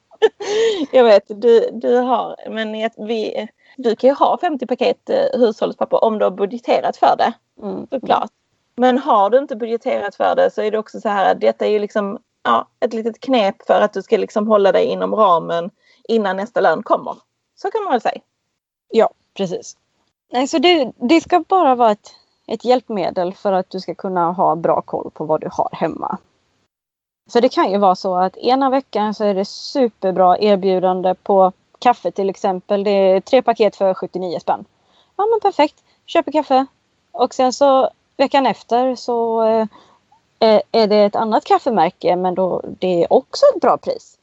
jag 0.93 1.05
vet, 1.05 1.25
du, 1.27 1.71
du 1.73 1.97
har, 1.97 2.37
men 2.51 2.91
vi, 3.07 3.49
du 3.77 3.97
kan 3.97 4.11
ju 4.11 4.15
ha 4.15 4.39
50 4.39 4.67
paket 4.67 5.11
eh, 5.11 5.41
hushållspapper 5.41 6.05
om 6.05 6.19
du 6.19 6.25
har 6.25 6.31
budgeterat 6.31 6.97
för 6.97 7.17
det. 7.19 7.33
Mm. 7.63 7.87
Såklart. 7.91 8.31
Men 8.77 8.99
har 8.99 9.31
du 9.31 9.39
inte 9.39 9.57
budgeterat 9.57 10.15
för 10.15 10.37
det 10.37 10.51
så 10.51 10.63
är 10.63 10.71
det 10.71 10.79
också 10.79 11.01
så 11.01 11.09
här 11.09 11.33
att 11.33 11.41
detta 11.41 11.67
är 11.67 11.71
ju 11.71 11.79
liksom 11.79 12.19
ja, 12.43 12.69
ett 12.81 12.93
litet 12.93 13.21
knep 13.21 13.67
för 13.67 13.81
att 13.81 13.93
du 13.93 14.03
ska 14.03 14.17
liksom 14.17 14.49
hålla 14.49 14.73
dig 14.73 14.85
inom 14.85 15.15
ramen 15.15 15.71
innan 16.09 16.37
nästa 16.37 16.61
lön 16.61 16.83
kommer. 16.83 17.17
Så 17.55 17.71
kan 17.71 17.85
man 17.85 17.93
väl 17.93 18.01
säga. 18.01 18.21
Ja, 18.89 19.11
precis. 19.35 19.77
Nej, 20.33 20.49
så 20.49 20.59
det, 20.59 20.93
det 20.97 21.21
ska 21.21 21.41
bara 21.41 21.75
vara 21.75 21.91
ett, 21.91 22.15
ett 22.47 22.65
hjälpmedel 22.65 23.35
för 23.35 23.53
att 23.53 23.71
du 23.71 23.81
ska 23.81 23.95
kunna 23.95 24.33
ha 24.33 24.57
bra 24.57 24.83
koll 24.83 25.11
på 25.11 25.25
vad 25.25 25.41
du 25.41 25.49
har 25.53 25.69
hemma. 25.73 26.19
Så 27.31 27.41
det 27.41 27.49
kan 27.49 27.71
ju 27.71 27.79
vara 27.79 27.95
så 27.95 28.17
att 28.17 28.37
ena 28.37 28.71
veckan 28.71 29.15
så 29.15 29.25
är 29.25 29.35
det 29.35 29.45
superbra 29.45 30.39
erbjudande 30.39 31.15
på 31.15 31.53
kaffe 31.79 32.11
till 32.11 32.31
exempel. 32.31 32.85
Det 32.85 32.91
är 32.91 33.21
tre 33.21 33.43
paket 33.43 33.77
för 33.77 33.95
79 33.95 34.39
spänn. 34.39 34.65
Ja 35.17 35.27
men 35.31 35.41
perfekt, 35.41 35.85
köper 36.07 36.33
kaffe. 36.33 36.67
Och 37.13 37.35
sen 37.35 37.53
så 37.53 37.91
veckan 38.17 38.47
efter 38.47 38.95
så 38.95 39.43
eh, 40.43 40.61
är 40.73 40.87
det 40.87 40.97
ett 40.97 41.17
annat 41.17 41.45
kaffemärke 41.45 42.17
men 42.17 42.35
då 42.35 42.63
det 42.65 43.03
är 43.03 43.13
också 43.13 43.45
ett 43.55 43.61
bra 43.61 43.79
pris. 43.79 44.19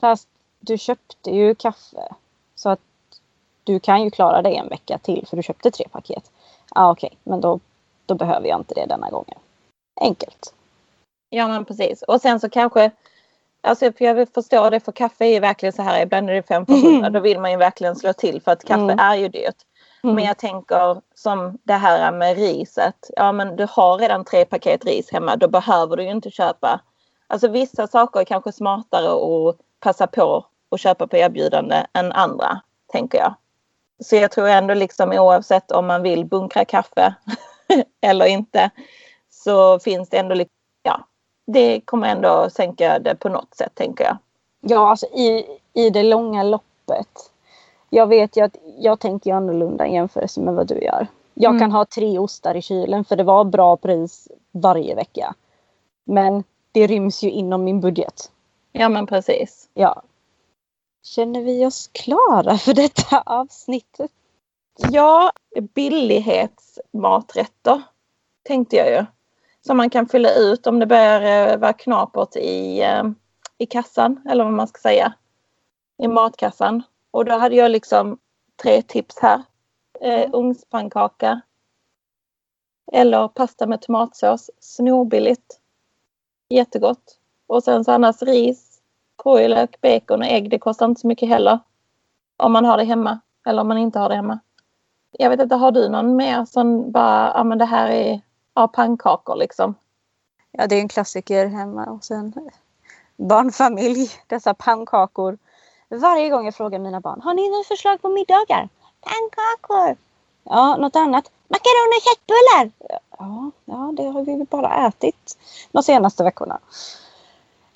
Fast 0.00 0.28
du 0.60 0.78
köpte 0.78 1.30
ju 1.30 1.54
kaffe. 1.54 2.14
Så 2.54 2.68
att 2.68 2.80
du 3.64 3.80
kan 3.80 4.02
ju 4.02 4.10
klara 4.10 4.42
dig 4.42 4.56
en 4.56 4.68
vecka 4.68 4.98
till 4.98 5.26
för 5.26 5.36
du 5.36 5.42
köpte 5.42 5.70
tre 5.70 5.88
paket. 5.88 6.30
Ja 6.74 6.84
ah, 6.84 6.90
okej, 6.90 7.06
okay. 7.06 7.18
men 7.22 7.40
då, 7.40 7.60
då 8.06 8.14
behöver 8.14 8.48
jag 8.48 8.60
inte 8.60 8.74
det 8.74 8.86
denna 8.86 9.10
gången. 9.10 9.38
Enkelt. 10.00 10.54
Ja 11.30 11.48
men 11.48 11.64
precis. 11.64 12.02
Och 12.02 12.20
sen 12.20 12.40
så 12.40 12.48
kanske 12.48 12.90
Alltså 13.62 13.92
för 13.92 14.04
jag 14.04 14.28
förstår 14.28 14.70
det 14.70 14.80
för 14.80 14.92
kaffe 14.92 15.24
är 15.24 15.32
ju 15.32 15.40
verkligen 15.40 15.72
så 15.72 15.82
här 15.82 16.02
ibland 16.02 16.30
är 16.30 16.34
det 16.34 16.42
5 16.42 16.66
för 16.66 16.72
100 16.72 16.88
mm. 16.90 17.12
då 17.12 17.20
vill 17.20 17.40
man 17.40 17.50
ju 17.50 17.56
verkligen 17.56 17.96
slå 17.96 18.12
till 18.12 18.42
för 18.42 18.52
att 18.52 18.64
kaffe 18.64 18.82
mm. 18.82 18.98
är 18.98 19.16
ju 19.16 19.28
dyrt. 19.28 19.56
Mm. 20.02 20.14
Men 20.14 20.24
jag 20.24 20.38
tänker 20.38 21.00
som 21.14 21.58
det 21.62 21.74
här 21.74 22.12
med 22.12 22.36
riset. 22.36 23.10
Ja 23.16 23.32
men 23.32 23.56
du 23.56 23.66
har 23.70 23.98
redan 23.98 24.24
tre 24.24 24.44
paket 24.44 24.84
ris 24.84 25.12
hemma 25.12 25.36
då 25.36 25.48
behöver 25.48 25.96
du 25.96 26.02
ju 26.02 26.10
inte 26.10 26.30
köpa. 26.30 26.80
Alltså 27.26 27.48
vissa 27.48 27.86
saker 27.86 28.20
är 28.20 28.24
kanske 28.24 28.52
smartare 28.52 29.08
att 29.08 29.56
passa 29.80 30.06
på 30.06 30.46
att 30.70 30.80
köpa 30.80 31.06
på 31.06 31.16
erbjudande 31.16 31.86
än 31.92 32.12
andra 32.12 32.60
tänker 32.92 33.18
jag. 33.18 33.34
Så 34.04 34.16
jag 34.16 34.30
tror 34.30 34.48
ändå 34.48 34.74
liksom 34.74 35.12
oavsett 35.12 35.72
om 35.72 35.86
man 35.86 36.02
vill 36.02 36.24
bunkra 36.24 36.64
kaffe 36.64 37.14
eller 38.00 38.26
inte 38.26 38.70
så 39.30 39.78
finns 39.78 40.08
det 40.08 40.18
ändå 40.18 40.44
ja, 40.82 41.04
det 41.46 41.80
kommer 41.80 42.08
ändå 42.08 42.50
sänka 42.50 42.98
det 42.98 43.14
på 43.14 43.28
något 43.28 43.54
sätt 43.54 43.74
tänker 43.74 44.04
jag. 44.04 44.16
Ja, 44.60 44.90
alltså 44.90 45.06
i, 45.06 45.46
i 45.72 45.90
det 45.90 46.02
långa 46.02 46.42
loppet. 46.42 47.30
Jag 47.90 48.06
vet 48.06 48.36
ju 48.36 48.44
att 48.44 48.56
jag 48.78 49.00
tänker 49.00 49.34
annorlunda 49.34 49.86
i 49.86 49.92
jämförelse 49.92 50.40
med 50.40 50.54
vad 50.54 50.66
du 50.66 50.78
gör. 50.78 51.06
Jag 51.34 51.50
mm. 51.50 51.60
kan 51.60 51.72
ha 51.72 51.84
tre 51.84 52.18
ostar 52.18 52.54
i 52.54 52.62
kylen 52.62 53.04
för 53.04 53.16
det 53.16 53.24
var 53.24 53.44
bra 53.44 53.76
pris 53.76 54.28
varje 54.52 54.94
vecka. 54.94 55.34
Men 56.04 56.44
det 56.72 56.86
ryms 56.86 57.22
ju 57.22 57.30
inom 57.30 57.64
min 57.64 57.80
budget. 57.80 58.30
Ja 58.72 58.88
men 58.88 59.06
precis. 59.06 59.68
Ja. 59.74 60.02
Känner 61.02 61.42
vi 61.42 61.66
oss 61.66 61.90
klara 61.92 62.58
för 62.58 62.74
detta 62.74 63.22
avsnittet? 63.26 64.10
Ja, 64.90 65.32
billighetsmaträtter 65.74 67.82
tänkte 68.42 68.76
jag 68.76 68.90
ju 68.90 69.04
som 69.66 69.76
man 69.76 69.90
kan 69.90 70.08
fylla 70.08 70.34
ut 70.34 70.66
om 70.66 70.78
det 70.78 70.86
börjar 70.86 71.52
eh, 71.52 71.58
vara 71.58 71.72
knapert 71.72 72.36
i, 72.36 72.82
eh, 72.82 73.04
i 73.58 73.66
kassan 73.66 74.20
eller 74.30 74.44
vad 74.44 74.52
man 74.52 74.68
ska 74.68 74.80
säga. 74.80 75.12
I 76.02 76.08
matkassan. 76.08 76.82
Och 77.10 77.24
då 77.24 77.38
hade 77.38 77.54
jag 77.54 77.70
liksom 77.70 78.18
tre 78.62 78.82
tips 78.82 79.18
här. 79.18 79.42
Eh, 80.00 80.20
mm. 80.20 80.34
ugnspannkaka. 80.34 81.40
Eller 82.92 83.28
pasta 83.28 83.66
med 83.66 83.80
tomatsås. 83.82 84.50
Snorbilligt. 84.60 85.60
Jättegott. 86.48 87.18
Och 87.46 87.64
sen 87.64 87.84
så 87.84 87.92
annars 87.92 88.22
ris, 88.22 88.80
purjolök, 89.22 89.80
bacon 89.80 90.20
och 90.20 90.28
ägg. 90.28 90.50
Det 90.50 90.58
kostar 90.58 90.86
inte 90.86 91.00
så 91.00 91.06
mycket 91.06 91.28
heller. 91.28 91.58
Om 92.36 92.52
man 92.52 92.64
har 92.64 92.76
det 92.76 92.84
hemma. 92.84 93.20
Eller 93.46 93.60
om 93.60 93.68
man 93.68 93.78
inte 93.78 93.98
har 93.98 94.08
det 94.08 94.14
hemma. 94.14 94.38
Jag 95.10 95.30
vet 95.30 95.40
inte, 95.40 95.54
har 95.54 95.72
du 95.72 95.88
någon 95.88 96.16
mer 96.16 96.44
som 96.44 96.92
bara, 96.92 97.32
ja 97.34 97.44
men 97.44 97.58
det 97.58 97.64
här 97.64 97.88
är 97.88 98.20
Ja, 98.54 98.68
pannkakor 98.68 99.36
liksom. 99.36 99.74
Ja, 100.50 100.66
det 100.66 100.74
är 100.74 100.80
en 100.80 100.88
klassiker 100.88 101.46
hemma 101.46 101.84
hos 101.84 102.10
en 102.10 102.50
barnfamilj. 103.16 104.10
Dessa 104.26 104.54
pannkakor. 104.54 105.38
Varje 105.90 106.28
gång 106.28 106.44
jag 106.44 106.54
frågar 106.54 106.78
mina 106.78 107.00
barn, 107.00 107.20
har 107.20 107.34
ni 107.34 107.50
något 107.50 107.66
förslag 107.66 108.02
på 108.02 108.08
middagar? 108.08 108.68
Pannkakor! 109.00 109.96
Ja, 110.44 110.76
något 110.76 110.96
annat? 110.96 111.30
Makaroner 111.48 111.96
och 111.96 112.02
köttbullar! 112.02 112.70
Ja, 113.18 113.50
ja, 113.64 113.92
det 113.96 114.10
har 114.10 114.24
vi 114.24 114.44
bara 114.50 114.86
ätit 114.86 115.38
de 115.72 115.82
senaste 115.82 116.24
veckorna. 116.24 116.58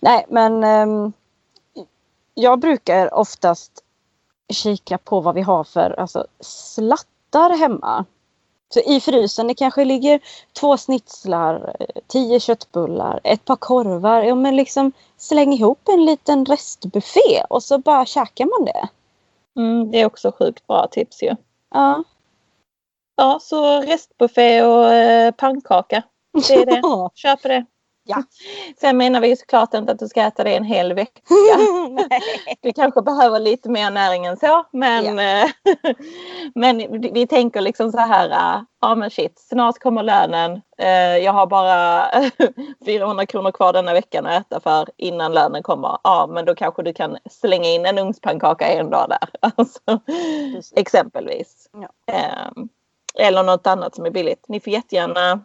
Nej, 0.01 0.27
men 0.29 0.65
um, 0.65 1.13
jag 2.35 2.59
brukar 2.59 3.15
oftast 3.15 3.73
kika 4.49 4.99
på 4.99 5.21
vad 5.21 5.35
vi 5.35 5.43
har 5.43 5.65
för 5.65 6.01
alltså, 6.01 6.27
slattar 6.41 7.57
hemma. 7.57 8.05
Så 8.75 8.81
i 8.81 9.01
frysen 9.01 9.47
det 9.47 9.55
kanske 9.55 9.85
ligger 9.85 10.21
två 10.53 10.77
snitslar, 10.77 11.77
tio 12.07 12.41
köttbullar, 12.41 13.21
ett 13.25 13.45
par 13.45 13.57
korvar. 13.57 14.23
Ja 14.23 14.35
men 14.35 14.57
liksom 14.57 14.93
släng 15.17 15.53
ihop 15.53 15.89
en 15.89 16.05
liten 16.05 16.45
restbuffé 16.45 17.45
och 17.49 17.63
så 17.63 17.79
bara 17.79 18.07
käkar 18.07 18.45
man 18.45 18.65
det. 18.65 18.89
Mm, 19.61 19.91
det 19.91 20.01
är 20.01 20.07
också 20.07 20.33
sjukt 20.39 20.67
bra 20.67 20.87
tips 20.87 21.23
ju. 21.23 21.37
Ja. 21.71 22.05
Ja, 23.17 23.39
så 23.43 23.81
restbuffé 23.81 24.63
och 24.63 24.93
eh, 24.93 25.31
pannkaka. 25.33 26.03
Det 26.49 26.55
är 26.55 26.67
det. 26.67 27.11
Köp 27.15 27.43
det. 27.43 27.65
Ja. 28.05 28.23
Sen 28.81 28.97
menar 28.97 29.21
vi 29.21 29.37
såklart 29.37 29.75
inte 29.75 29.93
att 29.93 29.99
du 29.99 30.09
ska 30.09 30.23
äta 30.23 30.45
det 30.45 30.57
en 30.57 30.65
hel 30.65 30.93
vecka. 30.95 31.21
du 32.63 32.73
kanske 32.73 33.03
behöver 33.03 33.41
lite 33.41 33.69
mer 33.69 33.91
näring 33.91 34.27
än 34.27 34.37
så. 34.37 34.67
Men, 34.71 35.19
ja. 35.19 35.49
men 36.55 37.03
vi 37.13 37.27
tänker 37.27 37.61
liksom 37.61 37.93
så 37.93 37.99
här, 37.99 38.65
ja 38.81 38.95
men 38.95 39.11
shit, 39.11 39.39
snart 39.39 39.79
kommer 39.79 40.03
lönen. 40.03 40.63
Eh, 40.79 41.17
jag 41.17 41.33
har 41.33 41.47
bara 41.47 42.07
400 42.85 43.27
kronor 43.27 43.51
kvar 43.51 43.73
denna 43.73 43.93
veckan 43.93 44.27
att 44.27 44.47
äta 44.47 44.61
för 44.61 44.89
innan 44.97 45.33
lönen 45.33 45.63
kommer. 45.63 45.99
Ja 46.03 46.27
men 46.31 46.45
då 46.45 46.55
kanske 46.55 46.83
du 46.83 46.93
kan 46.93 47.17
slänga 47.31 47.69
in 47.69 47.87
en 47.87 47.99
ugnspannkaka 47.99 48.67
en 48.67 48.91
dag 48.91 49.09
där. 49.09 49.51
Alltså, 49.57 49.81
exempelvis. 50.77 51.71
Ja. 51.73 52.15
Ehm, 52.15 52.69
eller 53.19 53.43
något 53.43 53.67
annat 53.67 53.95
som 53.95 54.07
är 54.07 54.11
billigt. 54.11 54.45
Ni 54.49 54.61
får 54.61 54.73
jättegärna 54.73 55.41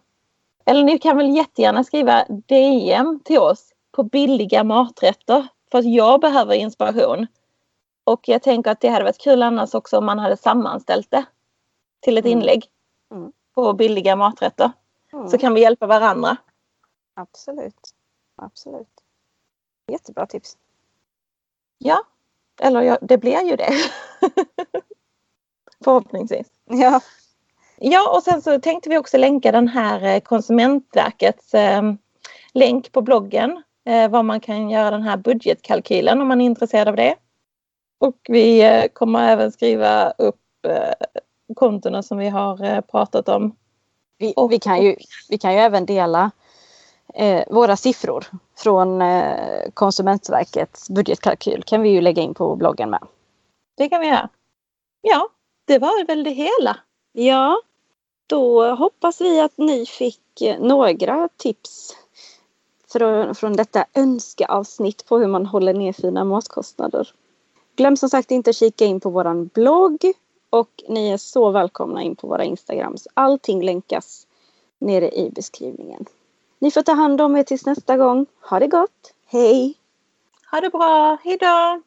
eller 0.70 0.84
ni 0.84 0.98
kan 0.98 1.16
väl 1.16 1.36
jättegärna 1.36 1.84
skriva 1.84 2.24
DM 2.28 3.20
till 3.24 3.38
oss 3.38 3.72
på 3.92 4.02
billiga 4.02 4.64
maträtter. 4.64 5.48
För 5.70 5.78
att 5.78 5.94
jag 5.94 6.20
behöver 6.20 6.54
inspiration. 6.54 7.26
Och 8.04 8.28
jag 8.28 8.42
tänker 8.42 8.70
att 8.70 8.80
det 8.80 8.88
hade 8.88 9.04
varit 9.04 9.20
kul 9.20 9.42
annars 9.42 9.74
också 9.74 9.98
om 9.98 10.06
man 10.06 10.18
hade 10.18 10.36
sammanställt 10.36 11.10
det 11.10 11.24
till 12.00 12.18
ett 12.18 12.24
mm. 12.24 12.38
inlägg 12.38 12.66
mm. 13.10 13.32
på 13.54 13.72
billiga 13.72 14.16
maträtter. 14.16 14.72
Mm. 15.12 15.28
Så 15.28 15.38
kan 15.38 15.54
vi 15.54 15.60
hjälpa 15.60 15.86
varandra. 15.86 16.36
Absolut. 17.14 17.94
Absolut. 18.36 19.04
Jättebra 19.86 20.26
tips. 20.26 20.56
Ja, 21.78 22.02
eller 22.60 22.80
ja, 22.80 22.98
det 23.00 23.18
blir 23.18 23.44
ju 23.44 23.56
det. 23.56 23.72
Förhoppningsvis. 25.84 26.50
Ja. 26.64 27.00
Ja, 27.82 28.16
och 28.16 28.22
sen 28.22 28.42
så 28.42 28.60
tänkte 28.60 28.90
vi 28.90 28.98
också 28.98 29.18
länka 29.18 29.52
den 29.52 29.68
här 29.68 30.02
eh, 30.02 30.20
Konsumentverkets 30.20 31.54
eh, 31.54 31.82
länk 32.52 32.92
på 32.92 33.02
bloggen. 33.02 33.62
Eh, 33.86 34.10
var 34.10 34.22
man 34.22 34.40
kan 34.40 34.70
göra 34.70 34.90
den 34.90 35.02
här 35.02 35.16
budgetkalkylen 35.16 36.20
om 36.20 36.28
man 36.28 36.40
är 36.40 36.44
intresserad 36.44 36.88
av 36.88 36.96
det. 36.96 37.14
Och 38.00 38.16
vi 38.28 38.88
kommer 38.92 39.28
även 39.28 39.52
skriva 39.52 40.10
upp 40.10 40.36
kontona 41.54 42.02
som 42.02 42.18
vi 42.18 42.28
har 42.28 42.80
pratat 42.80 43.28
om. 43.28 43.56
Vi, 44.18 44.34
och, 44.36 44.52
vi, 44.52 44.58
kan 44.58 44.82
ju, 44.82 44.96
vi 45.28 45.38
kan 45.38 45.52
ju 45.52 45.58
även 45.58 45.86
dela 45.86 46.30
eh, 47.14 47.44
våra 47.48 47.76
siffror 47.76 48.26
från 48.56 49.02
eh, 49.02 49.70
Konsumentverkets 49.74 50.90
budgetkalkyl 50.90 51.62
kan 51.62 51.82
vi 51.82 51.88
ju 51.88 52.00
lägga 52.00 52.22
in 52.22 52.34
på 52.34 52.56
bloggen 52.56 52.90
med. 52.90 53.06
Det 53.76 53.88
kan 53.88 54.00
vi 54.00 54.06
göra. 54.06 54.28
Ja, 55.00 55.28
det 55.66 55.78
var 55.78 56.06
väl 56.06 56.24
det 56.24 56.30
hela. 56.30 56.76
Ja, 57.12 57.60
då 58.30 58.74
hoppas 58.74 59.20
vi 59.20 59.40
att 59.40 59.58
ni 59.58 59.86
fick 59.86 60.40
eh, 60.40 60.60
några 60.60 61.28
tips 61.36 61.96
från, 62.92 63.34
från 63.34 63.56
detta 63.56 63.84
önskeavsnitt 63.94 65.06
på 65.06 65.18
hur 65.18 65.26
man 65.26 65.46
håller 65.46 65.74
ner 65.74 65.92
sina 65.92 66.24
matkostnader. 66.24 67.08
Glöm 67.76 67.96
som 67.96 68.08
sagt 68.08 68.30
inte 68.30 68.50
att 68.50 68.56
kika 68.56 68.84
in 68.84 69.00
på 69.00 69.10
våran 69.10 69.46
blogg 69.46 70.04
och 70.50 70.82
ni 70.88 71.10
är 71.10 71.16
så 71.16 71.50
välkomna 71.50 72.02
in 72.02 72.16
på 72.16 72.26
våra 72.26 72.44
Instagrams. 72.44 73.08
Allting 73.14 73.62
länkas 73.62 74.26
nere 74.78 75.10
i 75.10 75.30
beskrivningen. 75.30 76.04
Ni 76.58 76.70
får 76.70 76.82
ta 76.82 76.92
hand 76.92 77.20
om 77.20 77.36
er 77.36 77.42
tills 77.42 77.66
nästa 77.66 77.96
gång. 77.96 78.26
Ha 78.40 78.58
det 78.58 78.68
gott! 78.68 79.14
Hej! 79.26 79.74
Ha 80.50 80.60
det 80.60 80.70
bra! 80.70 81.18
Hejdå! 81.24 81.82